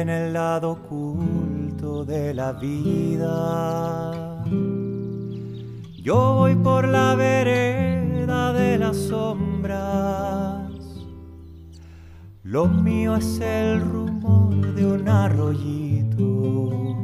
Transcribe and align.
En 0.00 0.08
el 0.08 0.32
lado 0.32 0.70
oculto 0.70 2.04
de 2.04 2.32
la 2.32 2.52
vida. 2.52 4.44
Yo 6.00 6.34
voy 6.36 6.54
por 6.54 6.86
la 6.86 7.16
vereda 7.16 8.52
de 8.52 8.78
las 8.78 8.96
sombras. 8.96 10.70
Lo 12.44 12.68
mío 12.68 13.16
es 13.16 13.40
el 13.40 13.80
rumor 13.80 14.72
de 14.76 14.86
un 14.86 15.08
arroyito. 15.08 16.96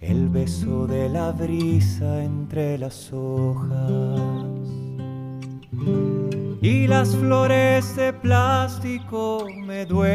El 0.00 0.28
beso 0.28 0.86
de 0.86 1.08
la 1.08 1.32
brisa 1.32 2.22
entre 2.22 2.78
las 2.78 3.12
hojas 3.12 4.55
y 6.66 6.86
las 6.88 7.14
flores 7.14 7.94
de 7.94 8.12
plástico 8.12 9.46
me 9.64 9.86
duelen. 9.86 10.12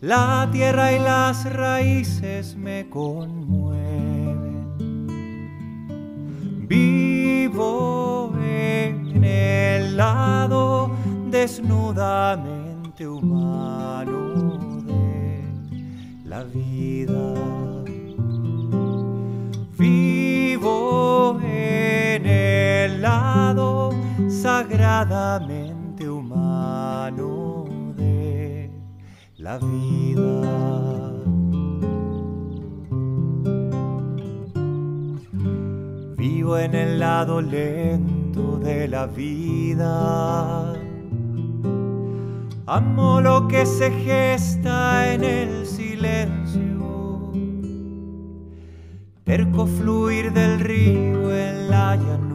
La 0.00 0.48
tierra 0.50 0.90
y 0.92 0.98
las 0.98 1.44
raíces 1.52 2.56
me 2.56 2.88
conmueven. 2.88 4.74
Vivo 6.66 8.32
en 8.40 9.22
el 9.22 9.98
lado 9.98 10.96
desnudamente 11.30 13.06
humano 13.06 14.80
de 14.86 15.44
la 16.24 16.42
vida. 16.44 17.34
Vivo 19.76 21.38
lado 23.00 23.90
sagradamente 24.28 26.08
humano 26.08 27.64
de 27.96 28.70
la 29.36 29.58
vida. 29.58 31.12
Vivo 36.16 36.58
en 36.58 36.74
el 36.74 36.98
lado 36.98 37.40
lento 37.40 38.58
de 38.58 38.88
la 38.88 39.06
vida. 39.06 40.74
Amo 42.66 43.20
lo 43.20 43.48
que 43.48 43.64
se 43.64 43.90
gesta 43.90 45.12
en 45.14 45.24
el 45.24 45.66
silencio 45.66 46.68
perco 49.28 49.66
fluir 49.66 50.32
del 50.32 50.58
río 50.58 51.30
en 51.36 51.68
la 51.68 51.96
llanura, 51.96 52.27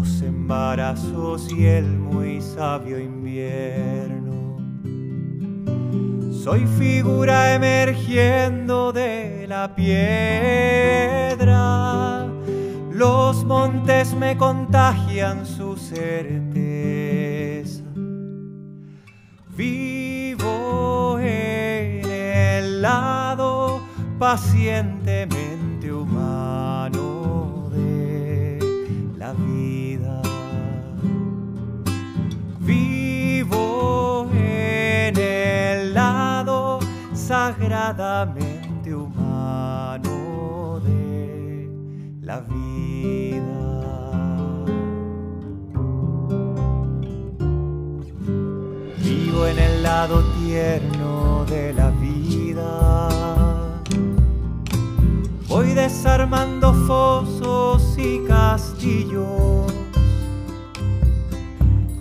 los 0.00 0.22
embarazos 0.22 1.52
y 1.52 1.66
el 1.66 1.84
muy 1.84 2.40
sabio 2.40 2.98
invierno. 2.98 4.56
Soy 6.32 6.66
figura 6.78 7.52
emergiendo 7.54 8.92
de 8.92 9.44
la 9.46 9.74
piedra, 9.74 9.98
los 12.90 13.44
montes 13.44 14.14
me 14.14 14.38
contagian 14.38 15.44
su 15.44 15.76
certeza. 15.76 16.24
Vivo 19.54 21.18
en 21.20 22.06
el 22.06 22.86
pacientemente 24.18 25.39
sagradamente 37.30 38.92
humano 38.92 40.80
de 40.84 41.70
la 42.22 42.40
vida. 42.40 43.70
Vivo 48.98 49.46
en 49.46 49.58
el 49.60 49.82
lado 49.84 50.24
tierno 50.40 51.44
de 51.48 51.72
la 51.72 51.90
vida 51.90 53.08
Voy 55.46 55.68
desarmando 55.74 56.74
fosos 56.88 57.96
y 57.96 58.24
castillos. 58.26 59.72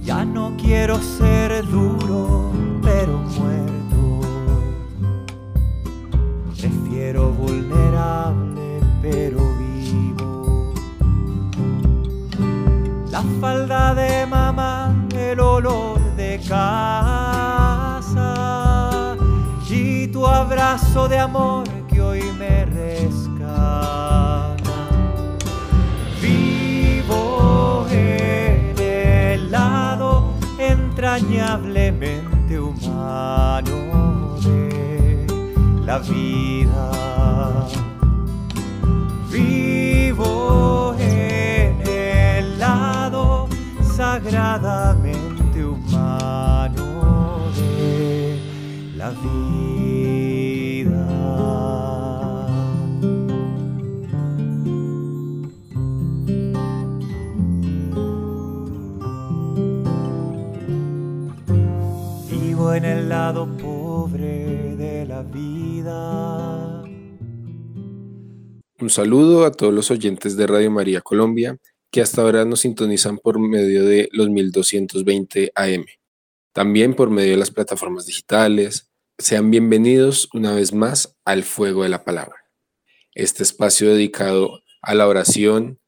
Ya 0.02 0.26
no 0.26 0.56
quiero 0.58 1.00
ser 1.00 1.64
duro, 1.68 2.52
pero 2.82 3.20
muerto. 3.38 3.59
Pero 9.02 9.40
vivo. 9.58 10.74
La 13.12 13.24
falda 13.42 13.96
de 13.96 14.26
mamá, 14.26 14.96
el 15.14 15.40
olor 15.40 16.00
de 16.16 16.40
casa 16.48 18.00
y 19.70 20.08
tu 20.08 20.26
abrazo 20.26 21.08
de 21.08 21.20
amor 21.20 21.68
que 21.88 22.02
hoy 22.02 22.24
me 22.38 22.66
rescata. 22.66 24.58
Vivo 26.22 27.86
en 27.92 28.74
el 28.80 29.52
lado 29.52 30.34
entrañablemente 30.58 32.60
humano 32.60 34.36
de 34.44 35.26
la 35.86 36.00
vida. 36.00 36.69
Un 68.82 68.90
saludo 68.90 69.44
a 69.46 69.52
todos 69.52 69.74
los 69.74 69.92
oyentes 69.92 70.38
de 70.38 70.48
Radio 70.48 70.72
María 70.72 71.02
Colombia 71.02 71.58
que 71.92 72.00
hasta 72.00 72.22
ahora 72.22 72.46
nos 72.46 72.62
sintonizan 72.62 73.18
por 73.18 73.38
medio 73.38 73.84
de 73.84 74.08
los 74.14 74.30
1220 74.30 75.52
AM, 75.54 75.86
también 76.54 76.94
por 76.94 77.10
medio 77.10 77.32
de 77.32 77.38
las 77.38 77.52
plataformas 77.52 78.06
digitales. 78.06 78.90
Sean 79.18 79.52
bienvenidos 79.52 80.30
una 80.34 80.56
vez 80.56 80.72
más 80.72 81.18
al 81.26 81.44
Fuego 81.44 81.84
de 81.84 81.90
la 81.90 82.06
Palabra, 82.06 82.38
este 83.16 83.44
espacio 83.44 83.90
dedicado 83.90 84.62
a 84.82 84.96
la 84.96 85.10
oración, 85.10 85.82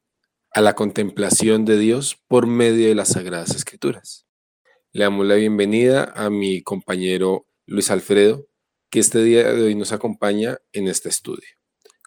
a 0.50 0.60
la 0.60 0.74
contemplación 0.74 1.64
de 1.64 1.78
Dios 1.78 2.18
por 2.28 2.46
medio 2.46 2.88
de 2.88 2.94
las 2.94 3.12
Sagradas 3.12 3.56
Escrituras. 3.56 4.26
Le 4.92 5.04
damos 5.04 5.24
la 5.24 5.36
bienvenida 5.36 6.12
a 6.14 6.28
mi 6.28 6.60
compañero 6.60 7.46
Luis 7.64 7.90
Alfredo, 7.90 8.48
que 8.90 9.00
este 9.00 9.24
día 9.24 9.50
de 9.50 9.62
hoy 9.62 9.76
nos 9.76 9.92
acompaña 9.92 10.58
en 10.72 10.88
este 10.88 11.08
estudio. 11.08 11.61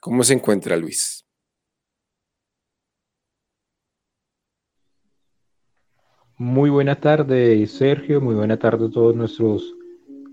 ¿Cómo 0.06 0.22
se 0.22 0.36
encuentra 0.36 0.78
Luis? 0.78 1.26
Muy 6.38 6.70
buena 6.70 7.00
tarde, 7.00 7.66
Sergio. 7.66 8.22
Muy 8.22 8.36
buena 8.36 8.60
tarde 8.60 8.86
a 8.86 8.92
todos 8.92 9.16
nuestros 9.16 9.74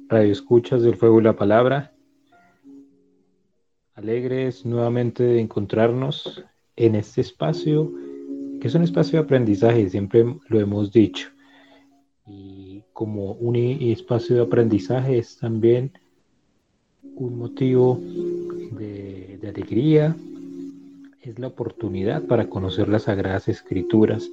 radioescuchas 0.09 0.83
del 0.83 0.97
Fuego 0.97 1.21
y 1.21 1.25
la 1.25 1.37
Palabra. 1.37 1.95
Alegres 3.95 4.67
nuevamente 4.67 5.23
de 5.23 5.41
encontrarnos 5.41 6.45
en 6.77 6.95
este 6.95 7.23
espacio, 7.23 7.91
que 8.61 8.69
es 8.69 8.75
un 8.75 8.83
espacio 8.83 9.21
de 9.21 9.25
aprendizaje, 9.25 9.89
siempre 9.89 10.37
lo 10.49 10.61
hemos 10.61 10.93
dicho 10.93 11.31
y 12.27 12.85
como 12.93 13.33
un 13.33 13.57
espacio 13.57 14.37
de 14.37 14.43
aprendizaje 14.43 15.17
es 15.17 15.39
también 15.39 15.99
un 17.15 17.39
motivo 17.39 17.99
alegría, 19.53 20.17
es 21.23 21.39
la 21.39 21.47
oportunidad 21.47 22.25
para 22.25 22.49
conocer 22.49 22.89
las 22.89 23.05
sagradas 23.05 23.49
escrituras 23.49 24.29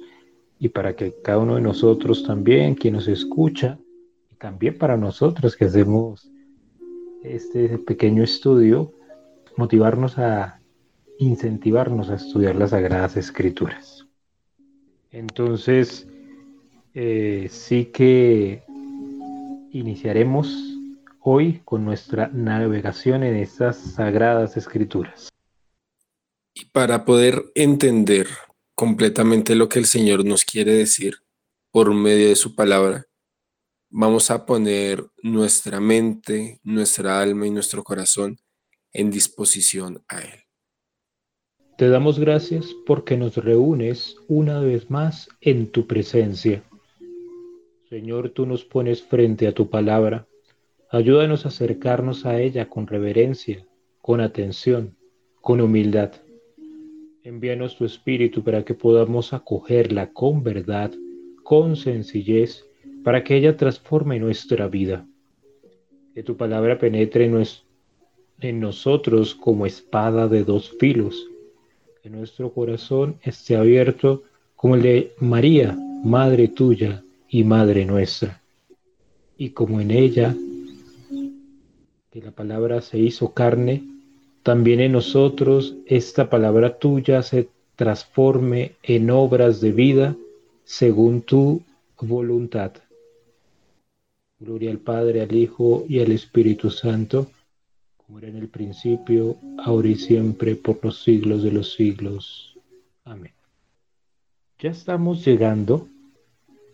y 0.58 0.70
para 0.70 0.96
que 0.96 1.14
cada 1.22 1.38
uno 1.38 1.54
de 1.54 1.60
nosotros 1.60 2.24
también, 2.24 2.74
quien 2.74 2.94
nos 2.94 3.06
escucha, 3.06 3.78
y 4.30 4.34
también 4.34 4.76
para 4.76 4.96
nosotros 4.96 5.56
que 5.56 5.66
hacemos 5.66 6.28
este 7.22 7.78
pequeño 7.78 8.24
estudio, 8.24 8.92
motivarnos 9.56 10.18
a 10.18 10.60
incentivarnos 11.18 12.10
a 12.10 12.16
estudiar 12.16 12.56
las 12.56 12.70
sagradas 12.70 13.16
escrituras. 13.16 14.06
Entonces, 15.12 16.06
Eh, 16.92 17.46
sí 17.48 17.84
que 17.84 18.64
iniciaremos 19.70 20.48
hoy 21.20 21.60
con 21.64 21.84
nuestra 21.84 22.28
navegación 22.28 23.22
en 23.22 23.36
estas 23.36 23.76
sagradas 23.76 24.56
escrituras. 24.56 25.28
Y 26.54 26.66
para 26.66 27.04
poder 27.04 27.44
entender 27.54 28.26
completamente 28.74 29.54
lo 29.54 29.68
que 29.68 29.78
el 29.78 29.86
Señor 29.86 30.24
nos 30.24 30.44
quiere 30.44 30.72
decir 30.72 31.16
por 31.70 31.92
medio 31.94 32.28
de 32.28 32.36
su 32.36 32.54
palabra, 32.54 33.06
vamos 33.88 34.30
a 34.30 34.46
poner 34.46 35.04
nuestra 35.22 35.80
mente, 35.80 36.60
nuestra 36.62 37.20
alma 37.20 37.46
y 37.46 37.50
nuestro 37.50 37.84
corazón 37.84 38.38
en 38.92 39.10
disposición 39.10 40.02
a 40.08 40.20
Él. 40.20 40.40
Te 41.76 41.88
damos 41.88 42.18
gracias 42.18 42.74
porque 42.86 43.16
nos 43.16 43.36
reúnes 43.36 44.16
una 44.28 44.60
vez 44.60 44.90
más 44.90 45.28
en 45.40 45.70
tu 45.70 45.86
presencia. 45.86 46.62
Señor, 47.88 48.30
tú 48.30 48.46
nos 48.46 48.64
pones 48.64 49.02
frente 49.02 49.46
a 49.46 49.54
tu 49.54 49.70
palabra. 49.70 50.26
Ayúdanos 50.92 51.44
a 51.44 51.50
acercarnos 51.50 52.26
a 52.26 52.40
ella 52.40 52.68
con 52.68 52.88
reverencia, 52.88 53.64
con 54.02 54.20
atención, 54.20 54.96
con 55.40 55.60
humildad. 55.60 56.10
Envíanos 57.22 57.76
tu 57.76 57.84
espíritu 57.84 58.42
para 58.42 58.64
que 58.64 58.74
podamos 58.74 59.32
acogerla 59.32 60.12
con 60.12 60.42
verdad, 60.42 60.90
con 61.44 61.76
sencillez 61.76 62.64
para 63.04 63.22
que 63.22 63.36
ella 63.36 63.56
transforme 63.56 64.18
nuestra 64.18 64.66
vida. 64.66 65.06
Que 66.12 66.24
tu 66.24 66.36
palabra 66.36 66.76
penetre 66.76 67.30
en, 68.40 68.60
nosotros 68.60 69.36
como 69.36 69.66
espada 69.66 70.26
de 70.26 70.42
dos 70.42 70.74
filos. 70.80 71.24
Que 72.02 72.10
nuestro 72.10 72.52
corazón 72.52 73.14
esté 73.22 73.54
abierto 73.56 74.24
como 74.56 74.74
el 74.74 74.82
de 74.82 75.12
María, 75.20 75.78
Madre 76.02 76.48
tuya 76.48 77.04
y 77.28 77.44
Madre 77.44 77.84
nuestra. 77.84 78.42
Y 79.38 79.50
como 79.50 79.80
en 79.80 79.92
ella, 79.92 80.34
que 82.10 82.20
la 82.20 82.32
palabra 82.32 82.80
se 82.80 82.98
hizo 82.98 83.32
carne, 83.34 83.84
también 84.42 84.80
en 84.80 84.92
nosotros 84.92 85.76
esta 85.86 86.28
palabra 86.28 86.78
tuya 86.78 87.22
se 87.22 87.48
transforme 87.76 88.72
en 88.82 89.10
obras 89.10 89.60
de 89.60 89.70
vida 89.70 90.16
según 90.64 91.22
tu 91.22 91.62
voluntad. 92.00 92.72
Gloria 94.40 94.70
al 94.70 94.78
Padre, 94.78 95.20
al 95.20 95.34
Hijo 95.34 95.84
y 95.88 96.00
al 96.00 96.10
Espíritu 96.10 96.70
Santo, 96.70 97.30
como 97.96 98.18
era 98.18 98.28
en 98.28 98.36
el 98.36 98.48
principio, 98.48 99.36
ahora 99.58 99.88
y 99.88 99.94
siempre, 99.94 100.56
por 100.56 100.82
los 100.82 101.02
siglos 101.02 101.42
de 101.42 101.52
los 101.52 101.74
siglos. 101.74 102.58
Amén. 103.04 103.32
Ya 104.58 104.70
estamos 104.70 105.24
llegando 105.24 105.86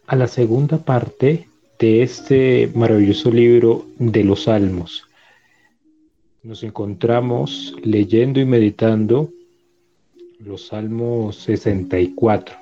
a 0.07 0.17
la 0.17 0.29
segunda 0.29 0.79
parte 0.79 1.49
de 1.79 2.03
este 2.03 2.71
maravilloso 2.75 3.31
libro 3.31 3.85
de 3.99 4.25
los 4.25 4.45
Salmos. 4.45 5.07
Nos 6.47 6.63
encontramos 6.63 7.75
leyendo 7.83 8.39
y 8.39 8.45
meditando 8.45 9.31
los 10.39 10.69
Salmos 10.69 11.35
64. 11.39 12.55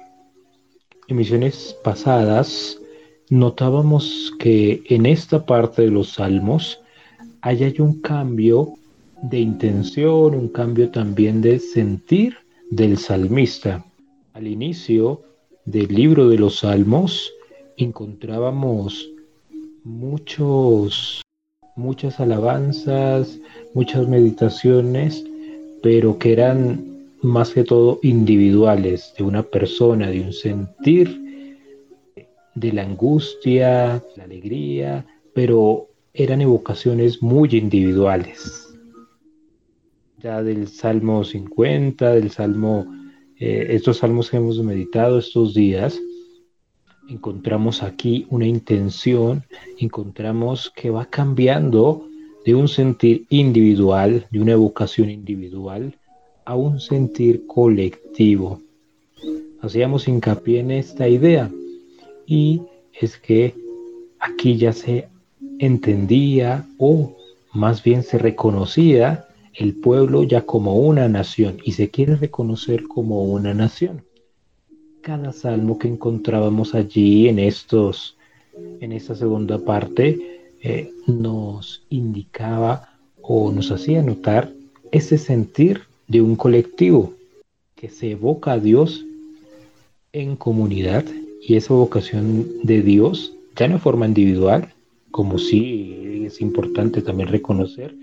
En 1.09 1.17
misiones 1.17 1.77
pasadas 1.85 2.81
notábamos 3.29 4.33
que 4.39 4.83
en 4.89 5.05
esta 5.05 5.45
parte 5.45 5.83
de 5.83 5.91
los 5.91 6.15
salmos 6.15 6.81
hay, 7.43 7.63
hay 7.63 7.75
un 7.79 8.01
cambio 8.01 8.73
de 9.21 9.41
intención, 9.41 10.35
un 10.35 10.49
cambio 10.49 10.89
también 10.89 11.43
de 11.43 11.59
sentir 11.59 12.39
del 12.71 12.97
salmista. 12.97 13.85
Al 14.33 14.47
inicio 14.47 15.21
del 15.67 15.89
libro 15.89 16.31
de 16.31 16.39
los 16.39 16.61
salmos 16.61 17.31
encontrábamos 17.77 19.11
muchos, 19.85 21.21
muchas 21.77 22.19
alabanzas, 22.19 23.39
muchas 23.75 24.09
meditaciones, 24.09 25.25
pero 25.83 26.19
que 26.19 26.33
eran 26.33 26.95
más 27.21 27.51
que 27.51 27.65
todo 27.65 27.99
individuales 28.03 29.13
de 29.19 29.25
una 29.25 29.43
persona, 29.43 30.09
de 30.09 30.21
un 30.21 30.33
sentir 30.33 31.21
de 32.55 32.73
la 32.73 32.83
angustia, 32.83 34.03
la 34.17 34.25
alegría, 34.25 35.05
pero 35.35 35.89
eran 36.13 36.41
evocaciones 36.41 37.23
muy 37.23 37.49
individuales. 37.53 38.69
Ya 40.23 40.43
del 40.43 40.69
Salmo 40.69 41.25
50, 41.25 42.13
del 42.13 42.31
Salmo, 42.31 42.87
eh, 43.39 43.67
estos 43.71 43.99
salmos 43.99 44.31
que 44.31 44.37
hemos 44.37 44.63
meditado 44.63 45.19
estos 45.19 45.55
días, 45.55 46.01
encontramos 47.09 47.83
aquí 47.83 48.27
una 48.31 48.47
intención, 48.47 49.45
encontramos 49.79 50.73
que 50.75 50.91
va 50.91 51.07
cambiando 51.07 52.09
de 52.45 52.55
un 52.55 52.69
sentir 52.69 53.25
individual, 53.31 54.27
de 54.31 54.41
una 54.41 54.53
evocación 54.53 55.11
individual, 55.11 55.95
a 56.45 56.57
un 56.57 56.81
sentir 56.81 57.47
colectivo. 57.47 58.61
Hacíamos 59.61 60.09
hincapié 60.09 60.61
en 60.61 60.71
esta 60.71 61.09
idea 61.09 61.51
y 62.27 62.61
es 63.01 63.17
que 63.17 63.55
aquí 64.19 64.57
ya 64.57 64.73
se 64.73 65.09
entendía 65.59 66.67
o 66.79 67.17
más 67.53 67.83
bien 67.83 68.03
se 68.03 68.19
reconocía 68.19 69.27
el 69.55 69.75
pueblo 69.75 70.25
ya 70.25 70.43
como 70.43 70.77
una 70.77 71.09
nación 71.09 71.59
y 71.65 71.73
se 71.73 71.89
quiere 71.91 72.17
reconocer 72.17 72.85
como 72.85 73.25
una 73.25 73.55
nación. 73.55 74.03
Cada 75.01 75.33
salmo 75.33 75.79
que 75.79 75.89
encontrábamos 75.89 76.75
allí 76.75 77.29
en 77.29 77.39
estos, 77.39 78.17
en 78.81 78.93
esta 78.93 79.15
segunda 79.15 79.59
parte, 79.59 80.34
eh, 80.67 80.91
nos 81.07 81.85
indicaba 81.91 82.89
o 83.21 83.53
nos 83.53 83.71
hacía 83.71 84.03
notar 84.03 84.51
ese 84.93 85.19
sentir 85.19 85.83
de 86.09 86.23
un 86.23 86.37
colectivo 86.37 87.13
que 87.75 87.91
se 87.91 88.13
evoca 88.13 88.53
a 88.53 88.59
Dios 88.59 89.05
en 90.15 90.37
comunidad 90.37 91.05
y 91.47 91.57
esa 91.57 91.75
vocación 91.75 92.49
de 92.63 92.81
Dios, 92.81 93.35
ya 93.57 93.69
no 93.69 93.79
forma 93.79 94.07
individual, 94.07 94.73
como 95.11 95.39
sí 95.39 96.23
es 96.25 96.41
importante 96.41 97.03
también 97.03 97.29
reconocer, 97.29 97.95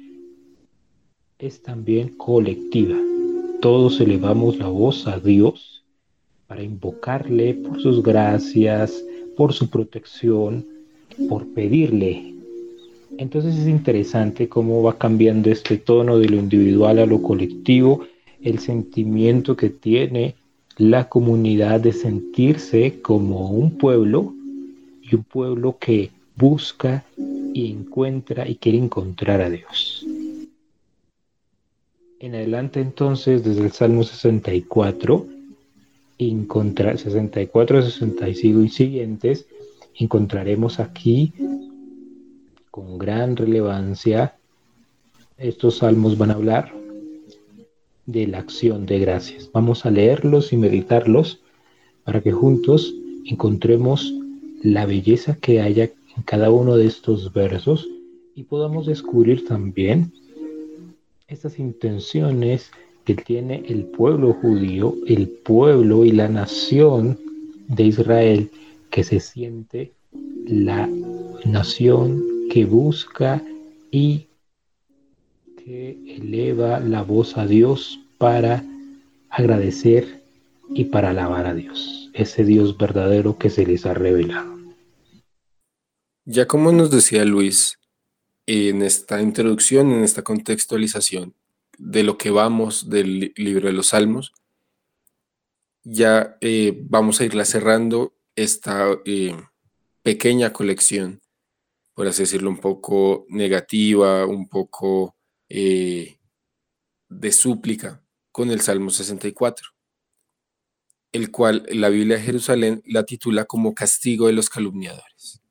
es 1.40 1.64
también 1.64 2.10
colectiva. 2.10 2.98
Todos 3.60 4.00
elevamos 4.00 4.60
la 4.60 4.68
voz 4.68 5.08
a 5.08 5.20
Dios 5.20 5.84
para 6.46 6.62
invocarle 6.62 7.56
por 7.56 7.82
sus 7.82 8.04
gracias, 8.04 9.04
por 9.36 9.52
su 9.52 9.68
protección, 9.68 10.68
por 11.28 11.48
pedirle. 11.48 12.31
Entonces 13.18 13.58
es 13.58 13.68
interesante 13.68 14.48
cómo 14.48 14.82
va 14.84 14.98
cambiando 14.98 15.52
este 15.52 15.78
tono 15.78 16.18
de 16.18 16.30
lo 16.30 16.38
individual 16.38 17.00
a 17.00 17.06
lo 17.06 17.22
colectivo, 17.22 18.06
el 18.42 18.60
sentimiento 18.60 19.56
que 19.56 19.70
tiene 19.70 20.36
la 20.78 21.10
comunidad 21.10 21.80
de 21.80 21.94
sentirse 21.94 23.02
como 23.02 23.52
un 23.52 23.78
pueblo 23.78 24.34
y 25.02 25.16
un 25.16 25.24
pueblo 25.24 25.78
que 25.80 26.10
busca 26.36 27.06
y 27.54 27.72
encuentra 27.72 28.48
y 28.48 28.56
quiere 28.56 28.78
encontrar 28.78 29.42
a 29.42 29.50
Dios. 29.50 30.06
En 32.20 32.36
adelante 32.36 32.80
entonces, 32.80 33.44
desde 33.44 33.66
el 33.66 33.72
Salmo 33.72 34.04
64, 34.04 35.26
64, 36.18 37.82
65 37.82 38.62
y 38.62 38.70
siguientes, 38.70 39.48
encontraremos 39.96 40.80
aquí 40.80 41.34
con 42.72 42.98
gran 42.98 43.36
relevancia, 43.36 44.38
estos 45.38 45.80
salmos 45.80 46.18
van 46.18 46.32
a 46.32 46.36
hablar 46.36 46.74
de 48.06 48.28
la 48.28 48.40
acción 48.40 48.86
de 48.86 49.00
gracias. 49.00 49.50
Vamos 49.52 49.86
a 49.86 49.92
leerlos 49.92 50.54
y 50.54 50.58
meditarlos 50.58 51.42
para 52.06 52.22
que 52.22 52.32
juntos 52.32 52.96
encontremos 53.26 54.14
la 54.64 54.86
belleza 54.86 55.36
que 55.36 55.62
haya 55.62 55.92
en 56.16 56.24
cada 56.24 56.50
uno 56.50 56.78
de 56.78 56.86
estos 56.86 57.34
versos 57.34 57.88
y 58.36 58.44
podamos 58.44 58.86
descubrir 58.86 59.46
también 59.46 60.14
estas 61.28 61.60
intenciones 61.60 62.72
que 63.06 63.16
tiene 63.16 63.64
el 63.68 63.86
pueblo 63.86 64.34
judío, 64.34 64.96
el 65.08 65.28
pueblo 65.28 66.06
y 66.06 66.12
la 66.12 66.30
nación 66.30 67.20
de 67.68 67.84
Israel 67.84 68.50
que 68.90 69.04
se 69.04 69.20
siente 69.20 69.92
la 70.46 70.90
nación 71.46 72.31
que 72.52 72.66
busca 72.66 73.42
y 73.92 74.28
que 75.56 75.92
eleva 76.06 76.82
la 76.82 77.02
voz 77.02 77.38
a 77.38 77.48
Dios 77.48 78.02
para 78.18 78.66
agradecer 79.30 80.22
y 80.70 80.86
para 80.86 81.12
alabar 81.12 81.46
a 81.46 81.54
Dios, 81.54 82.10
ese 82.14 82.44
Dios 82.44 82.78
verdadero 82.78 83.38
que 83.38 83.50
se 83.50 83.66
les 83.66 83.86
ha 83.86 83.94
revelado. 83.94 84.54
Ya 86.26 86.46
como 86.46 86.74
nos 86.74 86.92
decía 86.92 87.24
Luis, 87.24 87.80
en 88.46 88.82
esta 88.82 89.22
introducción, 89.22 89.94
en 89.94 90.04
esta 90.04 90.22
contextualización 90.22 91.34
de 91.78 92.04
lo 92.04 92.18
que 92.18 92.32
vamos 92.32 92.90
del 92.90 93.32
libro 93.38 93.68
de 93.68 93.74
los 93.74 93.88
Salmos, 93.88 94.34
ya 95.84 96.38
eh, 96.42 96.78
vamos 96.90 97.22
a 97.22 97.26
irla 97.26 97.46
cerrando 97.46 98.14
esta 98.36 98.88
eh, 99.06 99.38
pequeña 100.04 100.52
colección, 100.52 101.21
por 102.02 102.08
así 102.08 102.24
decirlo, 102.24 102.50
un 102.50 102.58
poco 102.58 103.28
negativa, 103.30 104.26
un 104.26 104.50
poco 104.50 105.16
eh, 105.48 106.18
de 107.08 107.32
súplica, 107.32 108.04
con 108.32 108.50
el 108.50 108.60
Salmo 108.62 108.90
64, 108.90 109.68
el 111.12 111.30
cual 111.30 111.64
la 111.70 111.90
Biblia 111.90 112.18
de 112.18 112.24
Jerusalén 112.24 112.82
la 112.88 113.04
titula 113.04 113.46
como 113.46 113.76
castigo 113.76 114.26
de 114.26 114.34
los 114.34 114.50
calumniadores. 114.50 115.44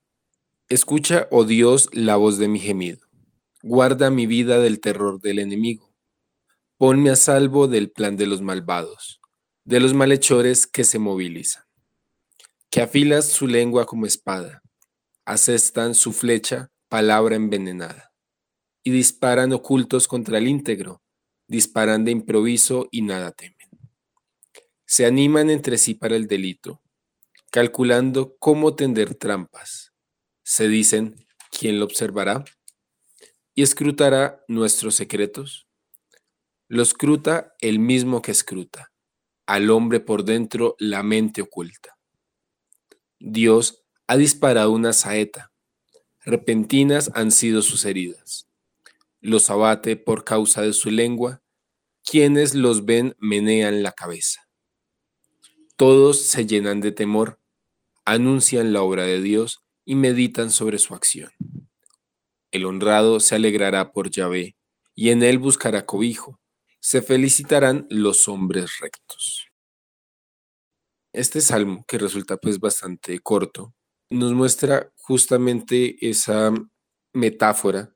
Escucha, 0.69 1.29
oh 1.31 1.45
Dios, 1.45 1.89
la 1.93 2.17
voz 2.17 2.37
de 2.39 2.49
mi 2.49 2.59
gemido. 2.59 2.99
Guarda 3.63 4.11
mi 4.11 4.27
vida 4.27 4.59
del 4.59 4.81
terror 4.81 5.21
del 5.21 5.39
enemigo. 5.39 5.95
Ponme 6.79 7.11
a 7.11 7.17
salvo 7.17 7.69
del 7.69 7.93
plan 7.93 8.17
de 8.17 8.27
los 8.27 8.43
malvados, 8.43 9.21
de 9.63 9.79
los 9.79 9.95
malhechores 9.95 10.67
que 10.67 10.83
se 10.83 10.99
movilizan, 10.99 11.63
que 12.71 12.83
afilas 12.83 13.27
su 13.27 13.47
lengua 13.47 13.87
como 13.87 14.05
espada, 14.05 14.65
asestan 15.25 15.95
su 15.95 16.13
flecha, 16.13 16.71
palabra 16.89 17.37
envenenada, 17.37 18.13
y 18.83 18.91
disparan 18.91 19.53
ocultos 19.53 20.09
contra 20.09 20.39
el 20.39 20.49
íntegro, 20.49 21.03
disparan 21.47 22.05
de 22.05 22.13
improviso 22.13 22.89
y 22.91 23.03
nada 23.03 23.33
temen. 23.33 23.57
Se 24.87 25.07
animan 25.07 25.51
entre 25.51 25.79
sí 25.79 25.95
para 25.95 26.17
el 26.17 26.27
delito, 26.27 26.83
calculando 27.51 28.37
cómo 28.39 28.75
tender 28.75 29.15
trampas. 29.15 29.93
Se 30.43 30.69
dicen, 30.69 31.27
¿quién 31.51 31.79
lo 31.79 31.85
observará? 31.85 32.45
¿Y 33.55 33.63
escrutará 33.63 34.43
nuestros 34.49 34.95
secretos? 34.95 35.69
Lo 36.69 36.83
escruta 36.83 37.53
el 37.61 37.81
mismo 37.81 38.23
que 38.23 38.31
escruta, 38.31 38.93
al 39.47 39.71
hombre 39.71 40.01
por 40.01 40.25
dentro 40.25 40.77
la 40.79 41.03
mente 41.03 41.43
oculta. 41.43 41.99
Dios 43.19 43.85
ha 44.11 44.17
disparado 44.17 44.73
una 44.73 44.93
saeta, 44.93 45.53
repentinas 46.25 47.13
han 47.15 47.31
sido 47.31 47.63
sus 47.63 47.85
heridas. 47.85 48.49
Los 49.21 49.51
abate 49.51 49.95
por 49.95 50.25
causa 50.25 50.63
de 50.63 50.73
su 50.73 50.91
lengua, 50.91 51.45
quienes 52.03 52.57
los 52.57 52.85
ven 52.85 53.15
menean 53.21 53.85
la 53.85 53.93
cabeza. 53.93 54.49
Todos 55.77 56.23
se 56.23 56.45
llenan 56.45 56.81
de 56.81 56.91
temor, 56.91 57.39
anuncian 58.05 58.73
la 58.73 58.83
obra 58.83 59.05
de 59.05 59.23
Dios 59.23 59.63
y 59.85 59.95
meditan 59.95 60.51
sobre 60.51 60.79
su 60.79 60.97
acción. 60.97 61.31
El 62.51 62.65
honrado 62.65 63.21
se 63.21 63.37
alegrará 63.37 63.93
por 63.93 64.11
Yahvé, 64.11 64.57
y 64.97 65.11
en 65.11 65.23
él 65.23 65.39
buscará 65.39 65.87
cobijo. 65.87 66.41
Se 66.81 67.01
felicitarán 67.01 67.87
los 67.91 68.27
hombres 68.27 68.81
rectos. 68.81 69.47
Este 71.13 71.41
salmo, 71.41 71.85
que 71.87 71.97
resulta 71.97 72.39
pues 72.39 72.59
bastante 72.59 73.21
corto, 73.21 73.73
nos 74.11 74.33
muestra 74.33 74.93
justamente 74.97 76.09
esa 76.09 76.53
metáfora 77.13 77.95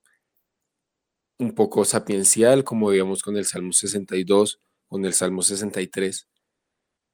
un 1.38 1.52
poco 1.54 1.84
sapiencial, 1.84 2.62
como 2.62 2.88
veíamos 2.88 3.22
con 3.22 3.36
el 3.36 3.44
Salmo 3.44 3.72
62, 3.72 4.60
con 4.86 5.04
el 5.04 5.12
Salmo 5.12 5.42
63, 5.42 6.28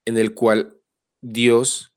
en 0.05 0.19
el 0.19 0.35
cual 0.35 0.79
Dios, 1.23 1.95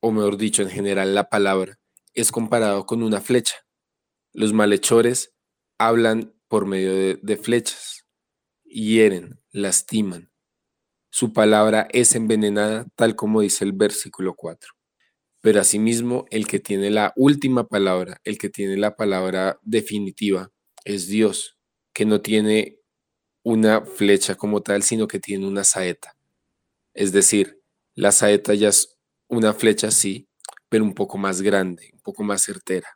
o 0.00 0.12
mejor 0.12 0.36
dicho, 0.36 0.62
en 0.62 0.70
general 0.70 1.14
la 1.14 1.28
palabra, 1.28 1.78
es 2.14 2.30
comparado 2.30 2.86
con 2.86 3.02
una 3.02 3.20
flecha. 3.20 3.56
Los 4.32 4.52
malhechores 4.52 5.34
hablan 5.78 6.34
por 6.48 6.66
medio 6.66 6.94
de, 6.94 7.18
de 7.20 7.36
flechas, 7.36 8.06
hieren, 8.62 9.40
lastiman. 9.50 10.30
Su 11.10 11.32
palabra 11.32 11.88
es 11.92 12.14
envenenada, 12.14 12.86
tal 12.94 13.16
como 13.16 13.40
dice 13.40 13.64
el 13.64 13.72
versículo 13.72 14.34
4. 14.34 14.72
Pero 15.44 15.60
asimismo, 15.60 16.24
el 16.30 16.46
que 16.46 16.58
tiene 16.58 16.90
la 16.90 17.12
última 17.16 17.68
palabra, 17.68 18.18
el 18.24 18.38
que 18.38 18.48
tiene 18.48 18.78
la 18.78 18.96
palabra 18.96 19.60
definitiva, 19.60 20.50
es 20.86 21.06
Dios, 21.06 21.58
que 21.92 22.06
no 22.06 22.22
tiene 22.22 22.78
una 23.42 23.84
flecha 23.84 24.36
como 24.36 24.62
tal, 24.62 24.82
sino 24.82 25.06
que 25.06 25.20
tiene 25.20 25.46
una 25.46 25.62
saeta. 25.62 26.16
Es 26.94 27.12
decir, 27.12 27.60
la 27.94 28.10
saeta 28.10 28.54
ya 28.54 28.70
es 28.70 28.96
una 29.28 29.52
flecha 29.52 29.90
sí, 29.90 30.30
pero 30.70 30.82
un 30.82 30.94
poco 30.94 31.18
más 31.18 31.42
grande, 31.42 31.90
un 31.92 32.00
poco 32.00 32.24
más 32.24 32.42
certera. 32.42 32.88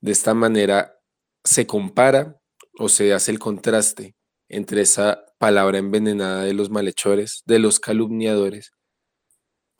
De 0.00 0.10
esta 0.10 0.34
manera 0.34 0.98
se 1.44 1.68
compara 1.68 2.36
o 2.80 2.88
se 2.88 3.12
hace 3.12 3.30
el 3.30 3.38
contraste 3.38 4.16
entre 4.48 4.80
esa 4.80 5.24
palabra 5.38 5.78
envenenada 5.78 6.42
de 6.42 6.54
los 6.54 6.68
malhechores, 6.68 7.44
de 7.46 7.60
los 7.60 7.78
calumniadores, 7.78 8.72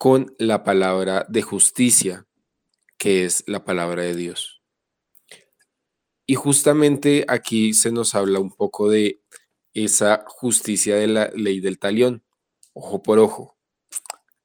con 0.03 0.35
la 0.37 0.65
palabra 0.65 1.25
de 1.29 1.41
justicia, 1.43 2.27
que 2.97 3.23
es 3.23 3.41
la 3.47 3.63
palabra 3.63 4.03
de 4.03 4.13
Dios. 4.13 4.61
Y 6.25 6.35
justamente 6.35 7.23
aquí 7.29 7.73
se 7.73 7.89
nos 7.89 8.13
habla 8.13 8.39
un 8.39 8.51
poco 8.51 8.89
de 8.89 9.21
esa 9.73 10.25
justicia 10.27 10.97
de 10.97 11.07
la 11.07 11.31
ley 11.33 11.61
del 11.61 11.79
talión, 11.79 12.21
ojo 12.73 13.01
por 13.01 13.17
ojo. 13.17 13.57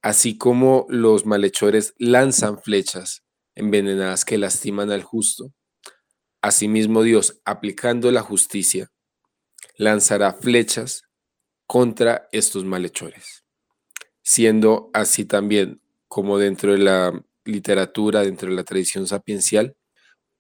Así 0.00 0.38
como 0.38 0.86
los 0.88 1.26
malhechores 1.26 1.92
lanzan 1.98 2.62
flechas 2.62 3.24
envenenadas 3.56 4.24
que 4.24 4.38
lastiman 4.38 4.92
al 4.92 5.02
justo, 5.02 5.52
asimismo 6.40 7.02
Dios, 7.02 7.40
aplicando 7.44 8.12
la 8.12 8.22
justicia, 8.22 8.92
lanzará 9.76 10.34
flechas 10.34 11.02
contra 11.66 12.28
estos 12.30 12.64
malhechores, 12.64 13.44
siendo 14.28 14.90
así 14.92 15.24
también 15.24 15.80
como 16.06 16.36
dentro 16.36 16.72
de 16.72 16.78
la 16.78 17.24
literatura, 17.46 18.20
dentro 18.20 18.50
de 18.50 18.56
la 18.56 18.62
tradición 18.62 19.06
sapiencial, 19.06 19.74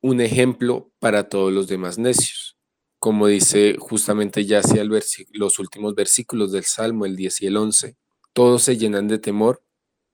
un 0.02 0.20
ejemplo 0.20 0.92
para 0.98 1.30
todos 1.30 1.54
los 1.54 1.68
demás 1.68 1.96
necios. 1.96 2.58
Como 2.98 3.28
dice 3.28 3.76
justamente 3.78 4.44
ya 4.44 4.58
hacia 4.58 4.84
los 4.84 5.58
últimos 5.58 5.94
versículos 5.94 6.52
del 6.52 6.64
Salmo, 6.64 7.06
el 7.06 7.16
10 7.16 7.40
y 7.40 7.46
el 7.46 7.56
11, 7.56 7.96
todos 8.34 8.62
se 8.62 8.76
llenan 8.76 9.08
de 9.08 9.18
temor 9.18 9.64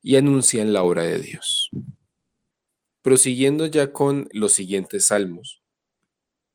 y 0.01 0.15
anuncian 0.15 0.73
la 0.73 0.85
obra 0.85 1.03
de 1.03 1.19
Dios. 1.19 1.71
Prosiguiendo 3.03 3.67
ya 3.67 3.93
con 3.93 4.29
los 4.31 4.53
siguientes 4.53 5.09
salmos, 5.09 5.65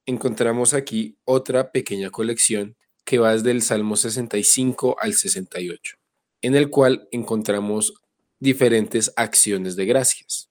encontramos 0.06 0.74
aquí 0.74 1.18
otra 1.26 1.74
pequeña 1.74 2.12
colección 2.12 2.78
que 3.04 3.20
va 3.20 3.34
desde 3.34 3.52
el 3.52 3.62
Salmo 3.62 3.98
65 3.98 4.96
al 5.02 5.16
68, 5.16 5.99
en 6.41 6.55
el 6.55 6.69
cual 6.69 7.08
encontramos 7.12 7.93
diferentes 8.39 9.12
acciones 9.15 9.75
de 9.75 9.86
gracias. 9.86 10.50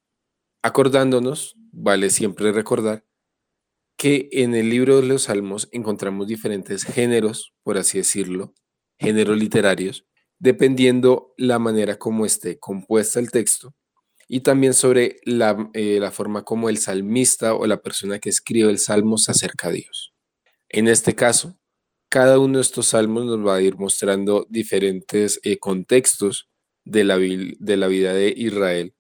Acordándonos, 0.62 1.56
vale 1.72 2.10
siempre 2.10 2.52
recordar, 2.52 3.04
que 3.96 4.28
en 4.32 4.54
el 4.54 4.70
libro 4.70 5.00
de 5.00 5.06
los 5.06 5.22
Salmos 5.22 5.68
encontramos 5.72 6.28
diferentes 6.28 6.84
géneros, 6.84 7.54
por 7.62 7.78
así 7.78 7.98
decirlo, 7.98 8.54
géneros 8.98 9.38
literarios, 9.38 10.06
dependiendo 10.38 11.34
la 11.36 11.58
manera 11.58 11.98
como 11.98 12.24
esté 12.24 12.58
compuesta 12.58 13.18
el 13.18 13.30
texto 13.30 13.74
y 14.28 14.40
también 14.40 14.74
sobre 14.74 15.16
la, 15.24 15.70
eh, 15.72 16.00
forma 16.12 16.44
como 16.44 16.68
el 16.68 16.78
salmista 16.78 17.54
o 17.54 17.66
la 17.66 17.80
persona 17.80 18.18
que 18.18 18.28
escribe 18.28 18.70
el 18.70 18.78
salmo 18.78 19.18
se 19.18 19.32
acerca 19.32 19.68
a 19.68 19.72
Dios. 19.72 20.14
En 20.68 20.86
este 20.86 21.14
caso, 21.14 21.57
cada 22.08 22.38
uno 22.38 22.58
de 22.58 22.62
estos 22.62 22.88
salmos 22.88 23.26
nos 23.26 23.46
va 23.46 23.56
a 23.56 23.62
ir 23.62 23.76
mostrando 23.76 24.46
diferentes 24.48 25.40
eh, 25.42 25.58
contextos 25.58 26.48
de 26.84 27.04
la, 27.04 27.18
de 27.18 27.76
la 27.76 27.86
vida 27.86 28.14
de 28.14 28.32
Israel, 28.36 28.94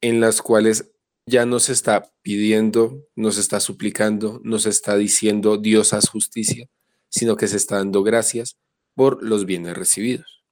en 0.00 0.20
las 0.20 0.42
cuales 0.42 0.92
ya 1.26 1.46
nos 1.46 1.68
está 1.68 2.12
pidiendo, 2.22 3.06
nos 3.14 3.38
está 3.38 3.60
suplicando, 3.60 4.40
nos 4.44 4.66
está 4.66 4.96
diciendo 4.96 5.56
Dios 5.56 5.92
haz 5.92 6.08
justicia, 6.08 6.68
sino 7.08 7.36
que 7.36 7.48
se 7.48 7.56
está 7.56 7.76
dando 7.76 8.02
gracias 8.02 8.58
por 8.94 9.22
los 9.22 9.44
bienes 9.44 9.76
recibidos. 9.76 10.44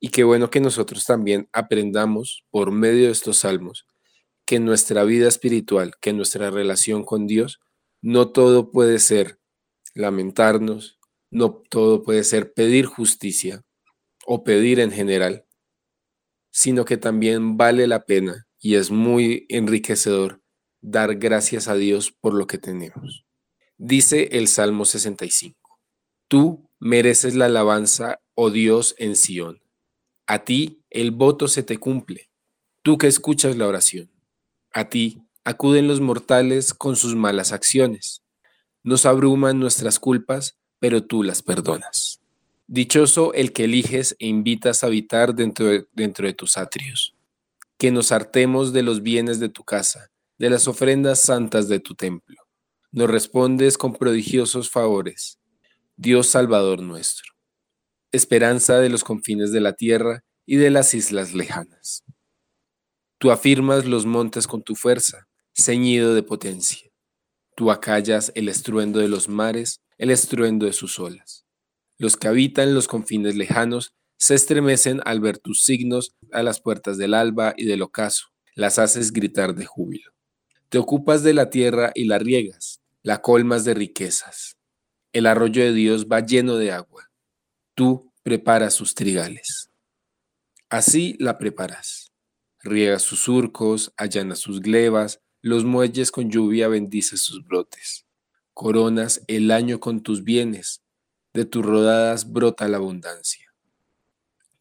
Y 0.00 0.08
qué 0.10 0.24
bueno 0.24 0.50
que 0.50 0.60
nosotros 0.60 1.04
también 1.06 1.48
aprendamos 1.52 2.44
por 2.50 2.72
medio 2.72 3.06
de 3.06 3.12
estos 3.12 3.38
salmos 3.38 3.86
que 4.46 4.60
nuestra 4.60 5.04
vida 5.04 5.28
espiritual, 5.28 5.94
que 6.00 6.12
nuestra 6.12 6.50
relación 6.50 7.04
con 7.04 7.26
Dios, 7.26 7.60
no 8.02 8.30
todo 8.30 8.70
puede 8.70 8.98
ser 8.98 9.38
lamentarnos, 9.94 10.98
no 11.34 11.62
todo 11.68 12.02
puede 12.02 12.24
ser 12.24 12.54
pedir 12.54 12.86
justicia 12.86 13.62
o 14.24 14.44
pedir 14.44 14.80
en 14.80 14.90
general, 14.90 15.44
sino 16.50 16.84
que 16.84 16.96
también 16.96 17.56
vale 17.56 17.86
la 17.86 18.06
pena 18.06 18.46
y 18.58 18.76
es 18.76 18.90
muy 18.90 19.44
enriquecedor 19.50 20.40
dar 20.80 21.16
gracias 21.16 21.68
a 21.68 21.74
Dios 21.74 22.10
por 22.10 22.32
lo 22.32 22.46
que 22.46 22.56
tenemos. 22.56 23.26
Dice 23.76 24.30
el 24.32 24.48
Salmo 24.48 24.86
65, 24.86 25.58
Tú 26.28 26.70
mereces 26.78 27.34
la 27.34 27.46
alabanza, 27.46 28.22
oh 28.34 28.50
Dios, 28.50 28.94
en 28.98 29.16
Sión 29.16 29.64
a 30.26 30.44
ti 30.44 30.82
el 30.90 31.10
voto 31.10 31.48
se 31.48 31.62
te 31.62 31.76
cumple, 31.76 32.30
tú 32.82 32.96
que 32.96 33.06
escuchas 33.06 33.56
la 33.56 33.66
oración. 33.66 34.10
A 34.72 34.88
ti 34.88 35.22
acuden 35.44 35.86
los 35.86 36.00
mortales 36.00 36.72
con 36.72 36.96
sus 36.96 37.14
malas 37.14 37.52
acciones. 37.52 38.22
Nos 38.82 39.04
abruman 39.04 39.60
nuestras 39.60 39.98
culpas, 39.98 40.58
pero 40.84 41.02
tú 41.02 41.22
las 41.22 41.40
perdonas. 41.40 42.20
Dichoso 42.66 43.32
el 43.32 43.54
que 43.54 43.64
eliges 43.64 44.16
e 44.18 44.26
invitas 44.26 44.84
a 44.84 44.88
habitar 44.88 45.34
dentro 45.34 45.64
de, 45.64 45.86
dentro 45.94 46.26
de 46.26 46.34
tus 46.34 46.58
atrios. 46.58 47.16
que 47.78 47.90
nos 47.90 48.12
hartemos 48.12 48.74
de 48.74 48.82
los 48.82 49.00
bienes 49.00 49.40
de 49.40 49.48
tu 49.48 49.64
casa, 49.64 50.10
de 50.36 50.50
las 50.50 50.68
ofrendas 50.68 51.20
santas 51.20 51.68
de 51.68 51.80
tu 51.80 51.94
templo. 51.94 52.36
Nos 52.92 53.08
respondes 53.08 53.78
con 53.78 53.94
prodigiosos 53.94 54.68
favores, 54.68 55.38
Dios 55.96 56.26
Salvador 56.26 56.82
nuestro, 56.82 57.32
esperanza 58.12 58.78
de 58.78 58.90
los 58.90 59.04
confines 59.04 59.52
de 59.52 59.62
la 59.62 59.72
tierra 59.72 60.22
y 60.44 60.56
de 60.56 60.68
las 60.68 60.92
islas 60.92 61.32
lejanas. 61.32 62.04
Tú 63.16 63.30
afirmas 63.30 63.86
los 63.86 64.04
montes 64.04 64.46
con 64.46 64.62
tu 64.62 64.74
fuerza, 64.74 65.28
ceñido 65.54 66.14
de 66.14 66.22
potencia. 66.22 66.90
Tú 67.56 67.70
acallas 67.70 68.32
el 68.34 68.50
estruendo 68.50 68.98
de 68.98 69.08
los 69.08 69.30
mares, 69.30 69.80
el 70.04 70.10
estruendo 70.10 70.66
de 70.66 70.74
sus 70.74 70.98
olas. 70.98 71.46
Los 71.96 72.18
que 72.18 72.28
habitan 72.28 72.74
los 72.74 72.88
confines 72.88 73.36
lejanos 73.36 73.94
se 74.18 74.34
estremecen 74.34 75.00
al 75.06 75.20
ver 75.20 75.38
tus 75.38 75.64
signos 75.64 76.14
a 76.30 76.42
las 76.42 76.60
puertas 76.60 76.98
del 76.98 77.14
alba 77.14 77.54
y 77.56 77.64
del 77.64 77.80
ocaso. 77.80 78.26
Las 78.54 78.78
haces 78.78 79.14
gritar 79.14 79.54
de 79.54 79.64
júbilo. 79.64 80.12
Te 80.68 80.76
ocupas 80.76 81.22
de 81.22 81.32
la 81.32 81.48
tierra 81.48 81.90
y 81.94 82.04
la 82.04 82.18
riegas, 82.18 82.82
la 83.02 83.22
colmas 83.22 83.64
de 83.64 83.72
riquezas. 83.72 84.58
El 85.14 85.24
arroyo 85.24 85.64
de 85.64 85.72
Dios 85.72 86.06
va 86.06 86.20
lleno 86.20 86.56
de 86.56 86.70
agua. 86.70 87.10
Tú 87.74 88.12
preparas 88.22 88.74
sus 88.74 88.94
trigales. 88.94 89.70
Así 90.68 91.16
la 91.18 91.38
preparas. 91.38 92.12
Riegas 92.60 93.00
sus 93.00 93.20
surcos, 93.20 93.94
allanas 93.96 94.38
sus 94.38 94.60
glebas, 94.60 95.22
los 95.40 95.64
muelles 95.64 96.10
con 96.10 96.30
lluvia 96.30 96.68
bendices 96.68 97.22
sus 97.22 97.42
brotes. 97.42 98.03
Coronas 98.54 99.22
el 99.26 99.50
año 99.50 99.80
con 99.80 100.02
tus 100.04 100.22
bienes, 100.22 100.82
de 101.32 101.44
tus 101.44 101.66
rodadas 101.66 102.32
brota 102.32 102.68
la 102.68 102.76
abundancia. 102.76 103.52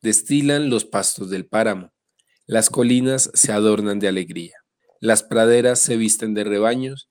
Destilan 0.02 0.72
los 0.72 0.84
pastos 0.84 1.30
del 1.30 1.46
páramo, 1.46 1.94
las 2.48 2.72
colinas 2.72 3.30
se 3.36 3.52
adornan 3.52 4.00
de 4.00 4.08
alegría, 4.08 4.58
las 5.00 5.22
praderas 5.22 5.80
se 5.80 5.96
visten 5.96 6.34
de 6.34 6.44
rebaños 6.44 7.08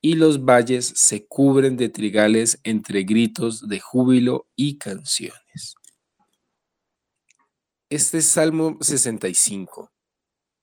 y 0.00 0.16
los 0.16 0.44
valles 0.44 0.92
se 0.96 1.24
cubren 1.26 1.76
de 1.76 1.88
trigales 1.88 2.58
entre 2.64 3.04
gritos 3.04 3.68
de 3.68 3.78
júbilo 3.78 4.48
y 4.56 4.76
canciones. 4.76 5.76
Este 7.88 8.22
Salmo 8.22 8.76
65 8.80 9.92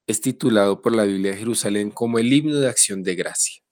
es 0.06 0.20
titulado 0.20 0.82
por 0.82 0.94
la 0.94 1.04
Biblia 1.04 1.32
de 1.32 1.38
Jerusalén 1.38 1.90
como 1.90 2.18
el 2.18 2.30
himno 2.30 2.56
de 2.56 2.68
acción 2.68 3.02
de 3.02 3.14
gracia. 3.14 3.62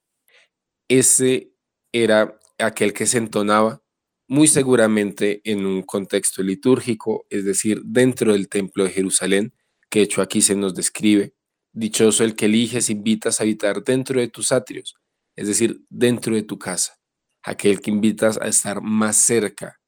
Ese 0.89 1.53
era 1.93 2.39
aquel 2.59 2.93
que 2.93 3.07
se 3.07 3.19
entonaba 3.19 3.83
muy 4.29 4.47
seguramente 4.47 5.41
en 5.45 5.67
un 5.67 5.83
contexto 5.83 6.43
litúrgico, 6.43 7.27
es 7.31 7.45
decir, 7.45 7.83
dentro 7.85 8.33
del 8.33 8.49
templo 8.49 8.85
de 8.85 8.91
Jerusalén, 8.91 9.53
que 9.89 10.03
hecho 10.03 10.23
aquí 10.23 10.41
se 10.41 10.55
nos 10.55 10.75
describe. 10.75 11.35
Dichoso 11.73 12.25
el 12.25 12.37
que 12.37 12.47
eliges, 12.47 12.91
invitas 12.91 13.41
a 13.41 13.43
habitar 13.43 13.83
dentro 13.83 14.21
de 14.21 14.29
tus 14.29 14.53
atrios, 14.53 14.95
es 15.35 15.49
decir, 15.49 15.81
dentro 15.89 16.35
de 16.35 16.43
tu 16.43 16.59
casa. 16.59 16.99
Aquel 17.43 17.81
que 17.81 17.91
invitas 17.91 18.39
a 18.39 18.47
estar 18.47 18.81
más 18.83 19.17
cerca, 19.17 19.81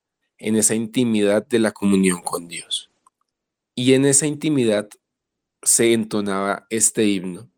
en 0.42 0.56
esa 0.56 0.74
intimidad 0.74 1.46
de 1.46 1.60
la 1.60 1.70
comunión 1.70 2.20
con 2.20 2.48
Dios. 2.48 2.90
Y 3.76 3.94
en 3.94 4.04
esa 4.04 4.26
intimidad 4.26 4.88
se 5.62 5.92
entonaba 5.92 6.66
este 6.68 7.06
himno, 7.06 7.48